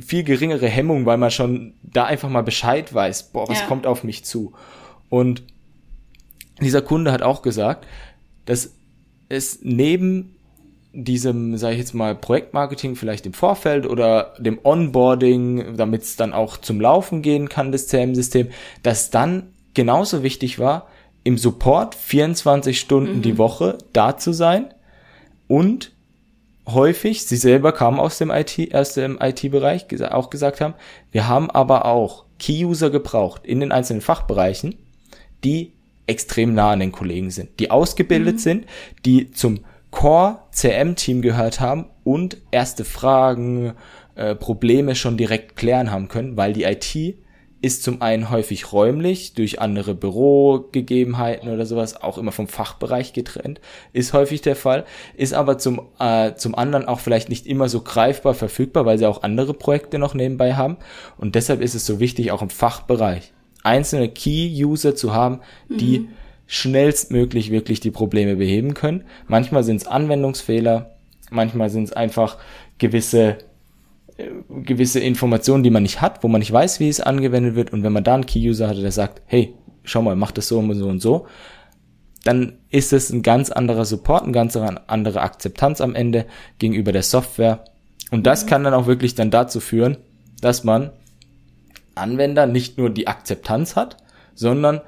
viel 0.00 0.24
geringere 0.24 0.68
Hemmung, 0.68 1.06
weil 1.06 1.18
man 1.18 1.30
schon 1.30 1.74
da 1.82 2.04
einfach 2.04 2.28
mal 2.28 2.42
Bescheid 2.42 2.92
weiß, 2.92 3.30
boah, 3.32 3.48
was 3.48 3.60
ja. 3.60 3.66
kommt 3.66 3.86
auf 3.86 4.04
mich 4.04 4.24
zu. 4.24 4.52
Und 5.08 5.42
dieser 6.60 6.82
Kunde 6.82 7.12
hat 7.12 7.22
auch 7.22 7.42
gesagt, 7.42 7.86
dass 8.46 8.72
es 9.28 9.60
neben 9.62 10.36
diesem, 10.92 11.56
sage 11.56 11.74
ich 11.74 11.80
jetzt 11.80 11.94
mal, 11.94 12.14
Projektmarketing 12.14 12.94
vielleicht 12.94 13.26
im 13.26 13.32
Vorfeld 13.32 13.86
oder 13.86 14.34
dem 14.38 14.60
Onboarding, 14.62 15.76
damit 15.76 16.02
es 16.02 16.16
dann 16.16 16.32
auch 16.32 16.56
zum 16.56 16.80
Laufen 16.80 17.20
gehen 17.22 17.48
kann, 17.48 17.72
das 17.72 17.88
CM-System, 17.88 18.50
dass 18.82 19.10
dann 19.10 19.48
genauso 19.74 20.22
wichtig 20.22 20.58
war, 20.58 20.86
im 21.24 21.38
Support 21.38 21.94
24 21.94 22.78
Stunden 22.78 23.16
mhm. 23.16 23.22
die 23.22 23.38
Woche 23.38 23.78
da 23.92 24.16
zu 24.16 24.32
sein 24.32 24.72
und 25.48 25.90
häufig, 26.66 27.24
sie 27.26 27.36
selber 27.36 27.72
kamen 27.72 28.00
aus 28.00 28.18
dem 28.18 28.30
IT, 28.30 28.74
aus 28.74 28.94
dem 28.94 29.18
IT-Bereich, 29.20 29.86
auch 30.10 30.30
gesagt 30.30 30.60
haben, 30.60 30.74
wir 31.12 31.28
haben 31.28 31.50
aber 31.50 31.84
auch 31.84 32.24
Key-User 32.38 32.90
gebraucht 32.90 33.44
in 33.44 33.60
den 33.60 33.72
einzelnen 33.72 34.00
Fachbereichen, 34.00 34.76
die 35.44 35.72
extrem 36.06 36.54
nah 36.54 36.72
an 36.72 36.80
den 36.80 36.92
Kollegen 36.92 37.30
sind, 37.30 37.58
die 37.58 37.70
ausgebildet 37.70 38.36
mhm. 38.36 38.40
sind, 38.40 38.66
die 39.04 39.30
zum 39.30 39.60
Core-CM-Team 39.90 41.22
gehört 41.22 41.60
haben 41.60 41.86
und 42.02 42.38
erste 42.50 42.84
Fragen, 42.84 43.74
äh, 44.16 44.34
Probleme 44.34 44.94
schon 44.94 45.16
direkt 45.16 45.56
klären 45.56 45.90
haben 45.90 46.08
können, 46.08 46.36
weil 46.36 46.52
die 46.52 46.64
IT 46.64 47.16
ist 47.64 47.82
zum 47.82 48.02
einen 48.02 48.28
häufig 48.28 48.72
räumlich 48.72 49.32
durch 49.32 49.58
andere 49.58 49.94
Bürogegebenheiten 49.94 51.48
oder 51.48 51.64
sowas 51.64 52.00
auch 52.00 52.18
immer 52.18 52.30
vom 52.30 52.46
Fachbereich 52.46 53.14
getrennt, 53.14 53.58
ist 53.94 54.12
häufig 54.12 54.42
der 54.42 54.54
Fall, 54.54 54.84
ist 55.16 55.32
aber 55.32 55.56
zum, 55.56 55.80
äh, 55.98 56.34
zum 56.34 56.54
anderen 56.54 56.86
auch 56.86 57.00
vielleicht 57.00 57.30
nicht 57.30 57.46
immer 57.46 57.70
so 57.70 57.80
greifbar 57.80 58.34
verfügbar, 58.34 58.84
weil 58.84 58.98
sie 58.98 59.06
auch 59.06 59.22
andere 59.22 59.54
Projekte 59.54 59.98
noch 59.98 60.12
nebenbei 60.12 60.54
haben 60.54 60.76
und 61.16 61.36
deshalb 61.36 61.62
ist 61.62 61.74
es 61.74 61.86
so 61.86 62.00
wichtig, 62.00 62.32
auch 62.32 62.42
im 62.42 62.50
Fachbereich 62.50 63.32
einzelne 63.62 64.10
Key-User 64.10 64.94
zu 64.94 65.14
haben, 65.14 65.40
die 65.68 66.00
mhm 66.00 66.08
schnellstmöglich 66.46 67.50
wirklich 67.50 67.80
die 67.80 67.90
Probleme 67.90 68.36
beheben 68.36 68.74
können. 68.74 69.04
Manchmal 69.26 69.64
sind 69.64 69.76
es 69.78 69.86
Anwendungsfehler, 69.86 70.94
manchmal 71.30 71.70
sind 71.70 71.84
es 71.84 71.92
einfach 71.94 72.36
gewisse 72.76 73.38
gewisse 74.62 75.00
Informationen, 75.00 75.62
die 75.62 75.70
man 75.70 75.82
nicht 75.82 76.00
hat, 76.00 76.22
wo 76.22 76.28
man 76.28 76.38
nicht 76.38 76.52
weiß, 76.52 76.80
wie 76.80 76.88
es 76.88 77.00
angewendet 77.00 77.56
wird. 77.56 77.72
Und 77.72 77.82
wenn 77.82 77.92
man 77.92 78.04
da 78.04 78.14
einen 78.14 78.26
Key-User 78.26 78.68
hatte, 78.68 78.82
der 78.82 78.92
sagt, 78.92 79.22
hey, 79.26 79.54
schau 79.82 80.02
mal, 80.02 80.16
mach 80.16 80.30
das 80.30 80.48
so 80.48 80.58
und 80.58 80.74
so 80.74 80.88
und 80.88 81.00
so, 81.00 81.26
dann 82.22 82.58
ist 82.70 82.92
es 82.92 83.10
ein 83.10 83.22
ganz 83.22 83.50
anderer 83.50 83.84
Support, 83.84 84.24
eine 84.24 84.32
ganz 84.32 84.56
andere 84.56 85.20
Akzeptanz 85.20 85.80
am 85.80 85.94
Ende 85.94 86.26
gegenüber 86.58 86.92
der 86.92 87.02
Software. 87.02 87.64
Und 88.10 88.26
das 88.26 88.44
mhm. 88.44 88.48
kann 88.48 88.64
dann 88.64 88.74
auch 88.74 88.86
wirklich 88.86 89.14
dann 89.14 89.30
dazu 89.30 89.60
führen, 89.60 89.98
dass 90.40 90.64
man 90.64 90.90
Anwender 91.94 92.46
nicht 92.46 92.78
nur 92.78 92.90
die 92.90 93.08
Akzeptanz 93.08 93.76
hat, 93.76 93.96
sondern 94.34 94.80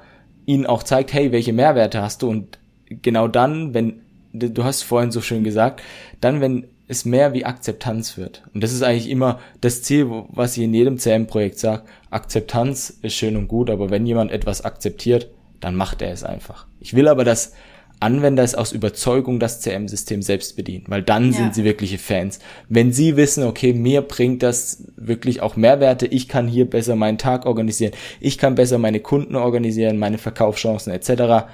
ihnen 0.45 0.65
auch 0.65 0.83
zeigt, 0.83 1.13
hey, 1.13 1.31
welche 1.31 1.53
Mehrwerte 1.53 2.01
hast 2.01 2.21
du 2.21 2.29
und 2.29 2.59
genau 2.89 3.27
dann, 3.27 3.73
wenn, 3.73 4.01
du 4.33 4.63
hast 4.63 4.83
vorhin 4.83 5.11
so 5.11 5.21
schön 5.21 5.43
gesagt, 5.43 5.81
dann, 6.21 6.41
wenn 6.41 6.67
es 6.87 7.05
mehr 7.05 7.33
wie 7.33 7.45
Akzeptanz 7.45 8.17
wird. 8.17 8.43
Und 8.53 8.63
das 8.63 8.71
ist 8.71 8.81
eigentlich 8.81 9.09
immer 9.09 9.39
das 9.61 9.83
Ziel, 9.83 10.07
was 10.29 10.55
ich 10.57 10.63
in 10.63 10.73
jedem 10.73 10.97
CM-Projekt 10.97 11.59
sage. 11.59 11.83
Akzeptanz 12.09 12.97
ist 13.01 13.15
schön 13.15 13.35
und 13.35 13.47
gut, 13.47 13.69
aber 13.69 13.89
wenn 13.89 14.05
jemand 14.05 14.31
etwas 14.31 14.63
akzeptiert, 14.63 15.29
dann 15.59 15.75
macht 15.75 16.01
er 16.01 16.11
es 16.11 16.23
einfach. 16.23 16.67
Ich 16.79 16.93
will 16.93 17.07
aber, 17.07 17.23
dass 17.23 17.53
Anwender 17.99 18.43
es 18.43 18.53
aus 18.53 18.73
Überzeugung 18.73 19.39
das 19.39 19.59
CM-System 19.61 20.21
selbst 20.21 20.55
bedienen, 20.55 20.85
weil 20.87 21.01
dann 21.01 21.31
ja. 21.31 21.37
sind 21.37 21.55
sie 21.55 21.63
wirkliche 21.63 21.97
Fans. 21.97 22.37
Wenn 22.69 22.93
sie 22.93 23.17
wissen, 23.17 23.43
okay, 23.43 23.73
mir 23.73 24.01
bringt 24.01 24.43
das 24.43 24.83
wirklich 24.95 25.41
auch 25.41 25.55
Mehrwerte, 25.55 26.05
ich 26.05 26.27
kann 26.27 26.47
hier 26.47 26.69
besser 26.69 26.95
meinen 26.95 27.17
Tag 27.17 27.47
organisieren, 27.47 27.93
ich 28.19 28.37
kann 28.37 28.53
besser 28.53 28.77
meine 28.77 28.99
Kunden 28.99 29.35
organisieren, 29.35 29.97
meine 29.97 30.19
Verkaufschancen 30.19 30.93
etc., 30.93 31.47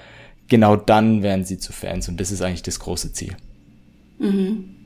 genau 0.50 0.76
dann 0.76 1.24
werden 1.24 1.46
sie 1.46 1.58
zu 1.58 1.72
Fans 1.72 2.10
und 2.10 2.20
das 2.20 2.30
ist 2.30 2.42
eigentlich 2.42 2.64
das 2.64 2.80
große 2.82 3.14
Ziel. 3.14 3.38
Mhm. 4.20 4.83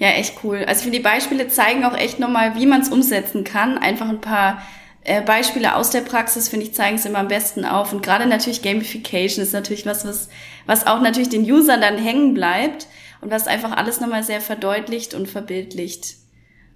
Ja, 0.00 0.08
echt 0.12 0.42
cool. 0.42 0.64
Also 0.66 0.78
ich 0.78 0.84
finde, 0.84 0.96
die 0.96 1.04
Beispiele 1.04 1.48
zeigen 1.48 1.84
auch 1.84 1.94
echt 1.94 2.18
nochmal, 2.18 2.54
wie 2.54 2.64
man 2.64 2.80
es 2.80 2.88
umsetzen 2.88 3.44
kann. 3.44 3.76
Einfach 3.76 4.08
ein 4.08 4.22
paar 4.22 4.62
äh, 5.04 5.20
Beispiele 5.20 5.76
aus 5.76 5.90
der 5.90 6.00
Praxis, 6.00 6.48
finde 6.48 6.64
ich, 6.64 6.72
zeigen 6.72 6.96
es 6.96 7.04
immer 7.04 7.18
am 7.18 7.28
besten 7.28 7.66
auf. 7.66 7.92
Und 7.92 8.02
gerade 8.02 8.24
natürlich 8.24 8.62
Gamification 8.62 9.44
ist 9.44 9.52
natürlich 9.52 9.84
was, 9.84 10.06
was, 10.06 10.30
was 10.64 10.86
auch 10.86 11.02
natürlich 11.02 11.28
den 11.28 11.42
Usern 11.42 11.82
dann 11.82 11.98
hängen 11.98 12.32
bleibt 12.32 12.86
und 13.20 13.30
was 13.30 13.46
einfach 13.46 13.72
alles 13.72 14.00
nochmal 14.00 14.22
sehr 14.22 14.40
verdeutlicht 14.40 15.12
und 15.12 15.28
verbildlicht. 15.28 16.16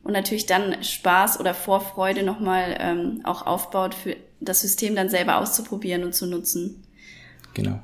Und 0.03 0.13
natürlich 0.13 0.45
dann 0.45 0.85
Spaß 0.85 1.41
oder 1.41 1.55
Vorfreude 1.55 2.25
nochmal 2.25 2.77
ähm, 2.79 3.23
auch 3.25 3.47
aufbaut, 3.47 3.95
für 3.95 4.17
das 4.41 4.61
System 4.61 4.95
dann 4.97 5.09
selber 5.09 5.39
auszuprobieren 5.39 6.05
und 6.05 6.15
zu 6.15 6.27
nutzen. 6.27 6.85
Genau. 7.55 7.81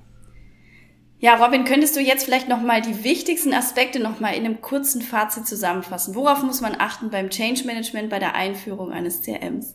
Ja, 1.21 1.35
Robin, 1.35 1.65
könntest 1.65 1.95
du 1.97 2.01
jetzt 2.01 2.25
vielleicht 2.25 2.49
nochmal 2.49 2.81
die 2.81 3.05
wichtigsten 3.05 3.53
Aspekte 3.53 4.01
nochmal 4.01 4.35
in 4.35 4.47
einem 4.47 4.63
kurzen 4.63 5.03
Fazit 5.03 5.47
zusammenfassen? 5.47 6.15
Worauf 6.15 6.43
muss 6.43 6.63
man 6.63 6.75
achten 6.79 7.11
beim 7.11 7.29
Change 7.29 7.65
Management, 7.67 8.09
bei 8.09 8.19
der 8.19 8.35
Einführung 8.35 8.91
eines 8.91 9.21
CRMs? 9.21 9.75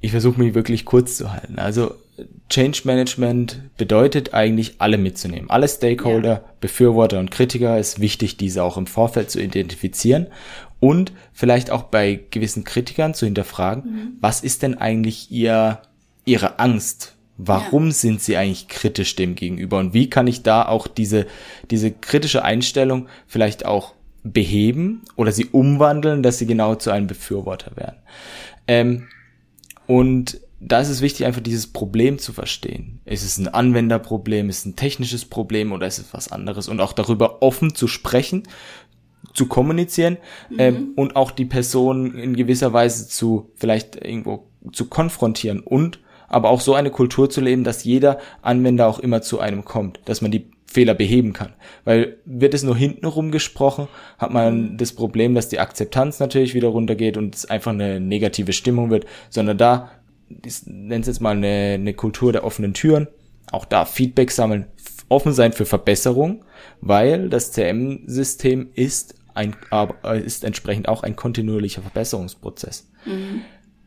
Ich 0.00 0.12
versuche 0.12 0.40
mich 0.40 0.54
wirklich 0.54 0.84
kurz 0.84 1.16
zu 1.16 1.32
halten. 1.32 1.58
Also 1.58 1.92
Change 2.48 2.82
Management 2.84 3.62
bedeutet 3.76 4.32
eigentlich 4.32 4.76
alle 4.78 4.96
mitzunehmen. 4.96 5.50
Alle 5.50 5.66
Stakeholder, 5.66 6.32
ja. 6.32 6.44
Befürworter 6.60 7.18
und 7.18 7.32
Kritiker 7.32 7.76
ist 7.76 8.00
wichtig, 8.00 8.36
diese 8.36 8.62
auch 8.62 8.76
im 8.76 8.86
Vorfeld 8.86 9.32
zu 9.32 9.40
identifizieren 9.40 10.28
und 10.78 11.12
vielleicht 11.32 11.72
auch 11.72 11.82
bei 11.82 12.20
gewissen 12.30 12.62
Kritikern 12.62 13.12
zu 13.12 13.26
hinterfragen, 13.26 13.82
mhm. 13.84 14.16
was 14.20 14.42
ist 14.42 14.62
denn 14.62 14.78
eigentlich 14.78 15.32
ihr, 15.32 15.82
ihre 16.24 16.60
Angst? 16.60 17.17
Warum 17.38 17.86
ja. 17.86 17.92
sind 17.92 18.20
sie 18.20 18.36
eigentlich 18.36 18.66
kritisch 18.66 19.14
dem 19.14 19.36
gegenüber? 19.36 19.78
Und 19.78 19.94
wie 19.94 20.10
kann 20.10 20.26
ich 20.26 20.42
da 20.42 20.66
auch 20.66 20.88
diese, 20.88 21.26
diese 21.70 21.92
kritische 21.92 22.44
Einstellung 22.44 23.08
vielleicht 23.28 23.64
auch 23.64 23.94
beheben 24.24 25.02
oder 25.14 25.30
sie 25.30 25.46
umwandeln, 25.46 26.24
dass 26.24 26.38
sie 26.38 26.46
genau 26.46 26.74
zu 26.74 26.90
einem 26.90 27.06
Befürworter 27.06 27.76
werden? 27.76 27.98
Ähm, 28.66 29.06
und 29.86 30.40
da 30.60 30.80
ist 30.80 30.88
es 30.88 31.00
wichtig, 31.00 31.26
einfach 31.26 31.40
dieses 31.40 31.68
Problem 31.68 32.18
zu 32.18 32.32
verstehen. 32.32 33.00
Ist 33.04 33.24
es 33.24 33.38
ein 33.38 33.46
Anwenderproblem, 33.46 34.48
ist 34.48 34.58
es 34.58 34.64
ein 34.66 34.76
technisches 34.76 35.24
Problem 35.24 35.70
oder 35.70 35.86
ist 35.86 35.98
es 35.98 36.12
was 36.12 36.32
anderes? 36.32 36.66
Und 36.66 36.80
auch 36.80 36.92
darüber 36.92 37.40
offen 37.40 37.74
zu 37.74 37.86
sprechen, 37.86 38.42
zu 39.32 39.46
kommunizieren 39.46 40.16
mhm. 40.50 40.56
ähm, 40.58 40.88
und 40.96 41.14
auch 41.14 41.30
die 41.30 41.44
Person 41.44 42.18
in 42.18 42.34
gewisser 42.34 42.72
Weise 42.72 43.08
zu 43.08 43.52
vielleicht 43.54 43.94
irgendwo 43.94 44.48
zu 44.72 44.86
konfrontieren 44.86 45.60
und 45.60 46.00
aber 46.28 46.50
auch 46.50 46.60
so 46.60 46.74
eine 46.74 46.90
Kultur 46.90 47.30
zu 47.30 47.40
leben, 47.40 47.64
dass 47.64 47.84
jeder 47.84 48.18
Anwender 48.42 48.86
auch 48.86 48.98
immer 48.98 49.22
zu 49.22 49.40
einem 49.40 49.64
kommt, 49.64 50.00
dass 50.04 50.20
man 50.20 50.30
die 50.30 50.50
Fehler 50.66 50.94
beheben 50.94 51.32
kann. 51.32 51.54
Weil 51.84 52.18
wird 52.26 52.52
es 52.52 52.62
nur 52.62 52.76
hintenrum 52.76 53.32
gesprochen, 53.32 53.88
hat 54.18 54.30
man 54.30 54.76
das 54.76 54.92
Problem, 54.92 55.34
dass 55.34 55.48
die 55.48 55.60
Akzeptanz 55.60 56.20
natürlich 56.20 56.54
wieder 56.54 56.68
runtergeht 56.68 57.16
und 57.16 57.34
es 57.34 57.46
einfach 57.46 57.72
eine 57.72 58.00
negative 58.00 58.52
Stimmung 58.52 58.90
wird, 58.90 59.06
sondern 59.30 59.56
da, 59.56 59.90
ich 60.44 60.66
nenne 60.66 61.00
es 61.00 61.06
jetzt 61.06 61.20
mal 61.20 61.36
eine, 61.36 61.74
eine 61.74 61.94
Kultur 61.94 62.32
der 62.32 62.44
offenen 62.44 62.74
Türen, 62.74 63.08
auch 63.50 63.64
da 63.64 63.86
Feedback 63.86 64.30
sammeln, 64.30 64.66
offen 65.08 65.32
sein 65.32 65.54
für 65.54 65.64
Verbesserung, 65.64 66.44
weil 66.82 67.30
das 67.30 67.52
CM-System 67.52 68.68
ist 68.74 69.14
ein, 69.34 69.56
ist 70.22 70.44
entsprechend 70.44 70.88
auch 70.88 71.02
ein 71.02 71.16
kontinuierlicher 71.16 71.80
Verbesserungsprozess. 71.80 72.90
Mhm. 73.06 73.40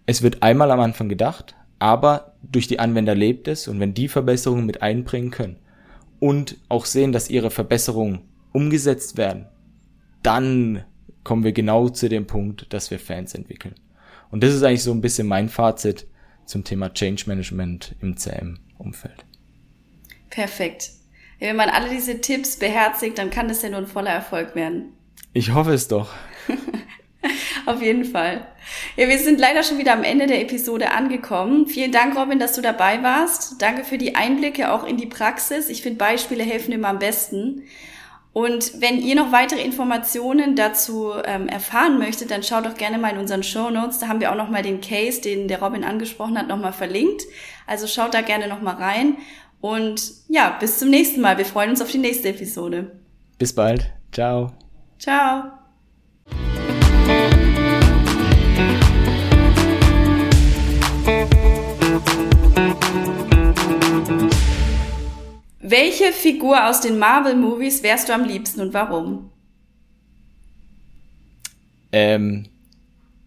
Es 0.07 0.23
wird 0.23 0.41
einmal 0.41 0.71
am 0.71 0.79
Anfang 0.79 1.09
gedacht, 1.09 1.55
aber 1.81 2.35
durch 2.43 2.67
die 2.67 2.79
Anwender 2.79 3.15
lebt 3.15 3.47
es 3.47 3.67
und 3.67 3.79
wenn 3.79 3.95
die 3.95 4.07
Verbesserungen 4.07 4.67
mit 4.67 4.83
einbringen 4.83 5.31
können 5.31 5.57
und 6.19 6.57
auch 6.69 6.85
sehen, 6.85 7.11
dass 7.11 7.31
ihre 7.31 7.49
Verbesserungen 7.49 8.21
umgesetzt 8.53 9.17
werden, 9.17 9.47
dann 10.21 10.85
kommen 11.23 11.43
wir 11.43 11.53
genau 11.53 11.89
zu 11.89 12.07
dem 12.07 12.27
Punkt, 12.27 12.71
dass 12.71 12.91
wir 12.91 12.99
Fans 12.99 13.33
entwickeln. 13.33 13.73
Und 14.29 14.43
das 14.43 14.53
ist 14.53 14.61
eigentlich 14.61 14.83
so 14.83 14.91
ein 14.91 15.01
bisschen 15.01 15.27
mein 15.27 15.49
Fazit 15.49 16.05
zum 16.45 16.63
Thema 16.63 16.93
Change 16.93 17.23
Management 17.25 17.95
im 17.99 18.15
CM-Umfeld. 18.15 19.25
Perfekt. 20.29 20.91
Wenn 21.39 21.55
man 21.55 21.69
alle 21.69 21.89
diese 21.89 22.21
Tipps 22.21 22.57
beherzigt, 22.57 23.17
dann 23.17 23.31
kann 23.31 23.47
das 23.47 23.63
ja 23.63 23.69
nur 23.69 23.79
ein 23.79 23.87
voller 23.87 24.11
Erfolg 24.11 24.53
werden. 24.53 24.93
Ich 25.33 25.51
hoffe 25.55 25.73
es 25.73 25.87
doch. 25.87 26.11
Auf 27.71 27.81
jeden 27.81 28.03
Fall. 28.03 28.45
Ja, 28.97 29.07
wir 29.07 29.17
sind 29.17 29.39
leider 29.39 29.63
schon 29.63 29.77
wieder 29.77 29.93
am 29.93 30.03
Ende 30.03 30.27
der 30.27 30.41
Episode 30.41 30.91
angekommen. 30.91 31.67
Vielen 31.67 31.93
Dank, 31.93 32.17
Robin, 32.17 32.37
dass 32.37 32.53
du 32.53 32.61
dabei 32.61 33.01
warst. 33.01 33.61
Danke 33.61 33.85
für 33.85 33.97
die 33.97 34.15
Einblicke 34.15 34.73
auch 34.73 34.83
in 34.83 34.97
die 34.97 35.05
Praxis. 35.05 35.69
Ich 35.69 35.81
finde, 35.81 35.97
Beispiele 35.97 36.43
helfen 36.43 36.73
immer 36.73 36.89
am 36.89 36.99
besten. 36.99 37.63
Und 38.33 38.81
wenn 38.81 39.01
ihr 39.01 39.15
noch 39.15 39.31
weitere 39.31 39.61
Informationen 39.61 40.57
dazu 40.57 41.13
ähm, 41.23 41.47
erfahren 41.47 41.97
möchtet, 41.97 42.29
dann 42.29 42.43
schaut 42.43 42.65
doch 42.65 42.75
gerne 42.75 42.97
mal 42.97 43.13
in 43.13 43.19
unseren 43.19 43.43
Show 43.43 43.69
Notes. 43.69 43.99
Da 43.99 44.09
haben 44.09 44.19
wir 44.19 44.31
auch 44.31 44.37
noch 44.37 44.49
mal 44.49 44.63
den 44.63 44.81
Case, 44.81 45.21
den 45.21 45.47
der 45.47 45.61
Robin 45.61 45.85
angesprochen 45.85 46.37
hat, 46.37 46.49
noch 46.49 46.57
mal 46.57 46.73
verlinkt. 46.73 47.23
Also 47.67 47.87
schaut 47.87 48.13
da 48.13 48.19
gerne 48.19 48.49
noch 48.49 48.61
mal 48.61 48.75
rein. 48.75 49.15
Und 49.61 50.11
ja, 50.27 50.57
bis 50.59 50.77
zum 50.77 50.89
nächsten 50.89 51.21
Mal. 51.21 51.37
Wir 51.37 51.45
freuen 51.45 51.69
uns 51.69 51.81
auf 51.81 51.91
die 51.91 51.99
nächste 51.99 52.29
Episode. 52.29 52.99
Bis 53.37 53.55
bald. 53.55 53.89
Ciao. 54.11 54.51
Ciao. 54.99 55.51
Welche 65.71 66.11
Figur 66.11 66.67
aus 66.67 66.81
den 66.81 66.99
Marvel-Movies 66.99 67.81
wärst 67.81 68.09
du 68.09 68.13
am 68.13 68.25
liebsten 68.25 68.59
und 68.59 68.73
warum? 68.73 69.31
Ähm, 71.93 72.47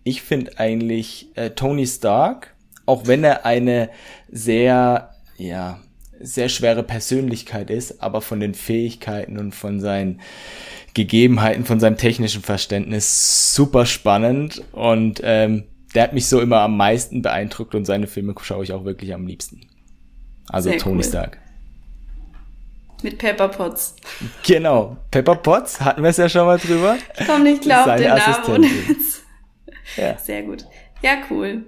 ich 0.04 0.20
finde 0.20 0.58
eigentlich 0.58 1.28
äh, 1.36 1.50
Tony 1.50 1.86
Stark, 1.86 2.54
auch 2.84 3.06
wenn 3.06 3.24
er 3.24 3.46
eine 3.46 3.88
sehr, 4.30 5.14
ja, 5.38 5.80
sehr 6.20 6.50
schwere 6.50 6.82
Persönlichkeit 6.82 7.70
ist, 7.70 8.02
aber 8.02 8.20
von 8.20 8.40
den 8.40 8.52
Fähigkeiten 8.52 9.38
und 9.38 9.54
von 9.54 9.80
seinen 9.80 10.20
Gegebenheiten, 10.92 11.64
von 11.64 11.80
seinem 11.80 11.96
technischen 11.96 12.42
Verständnis 12.42 13.54
super 13.54 13.86
spannend 13.86 14.62
und 14.72 15.22
ähm, 15.24 15.64
der 15.94 16.02
hat 16.02 16.12
mich 16.12 16.26
so 16.26 16.42
immer 16.42 16.60
am 16.60 16.76
meisten 16.76 17.22
beeindruckt 17.22 17.74
und 17.74 17.86
seine 17.86 18.06
Filme 18.06 18.34
schaue 18.42 18.64
ich 18.64 18.72
auch 18.72 18.84
wirklich 18.84 19.14
am 19.14 19.26
liebsten. 19.26 19.62
Also 20.46 20.68
Sehr 20.68 20.78
Tony 20.78 20.96
cool. 20.96 21.04
Stark. 21.04 21.43
Mit 23.04 23.18
Pepper 23.18 23.48
Potts. 23.48 23.96
Genau. 24.46 24.96
Pepper 25.10 25.34
Potts, 25.34 25.78
hatten 25.78 26.02
wir 26.02 26.08
es 26.08 26.16
ja 26.16 26.26
schon 26.26 26.46
mal 26.46 26.56
drüber. 26.56 26.96
Ich 27.20 27.26
komme 27.26 27.44
nicht 27.44 27.60
klar 27.60 27.80
auf 27.86 27.96
den 28.00 28.08
Namen. 28.08 28.66
ja. 29.96 30.16
Sehr 30.16 30.42
gut. 30.42 30.64
Ja, 31.02 31.18
cool. 31.28 31.64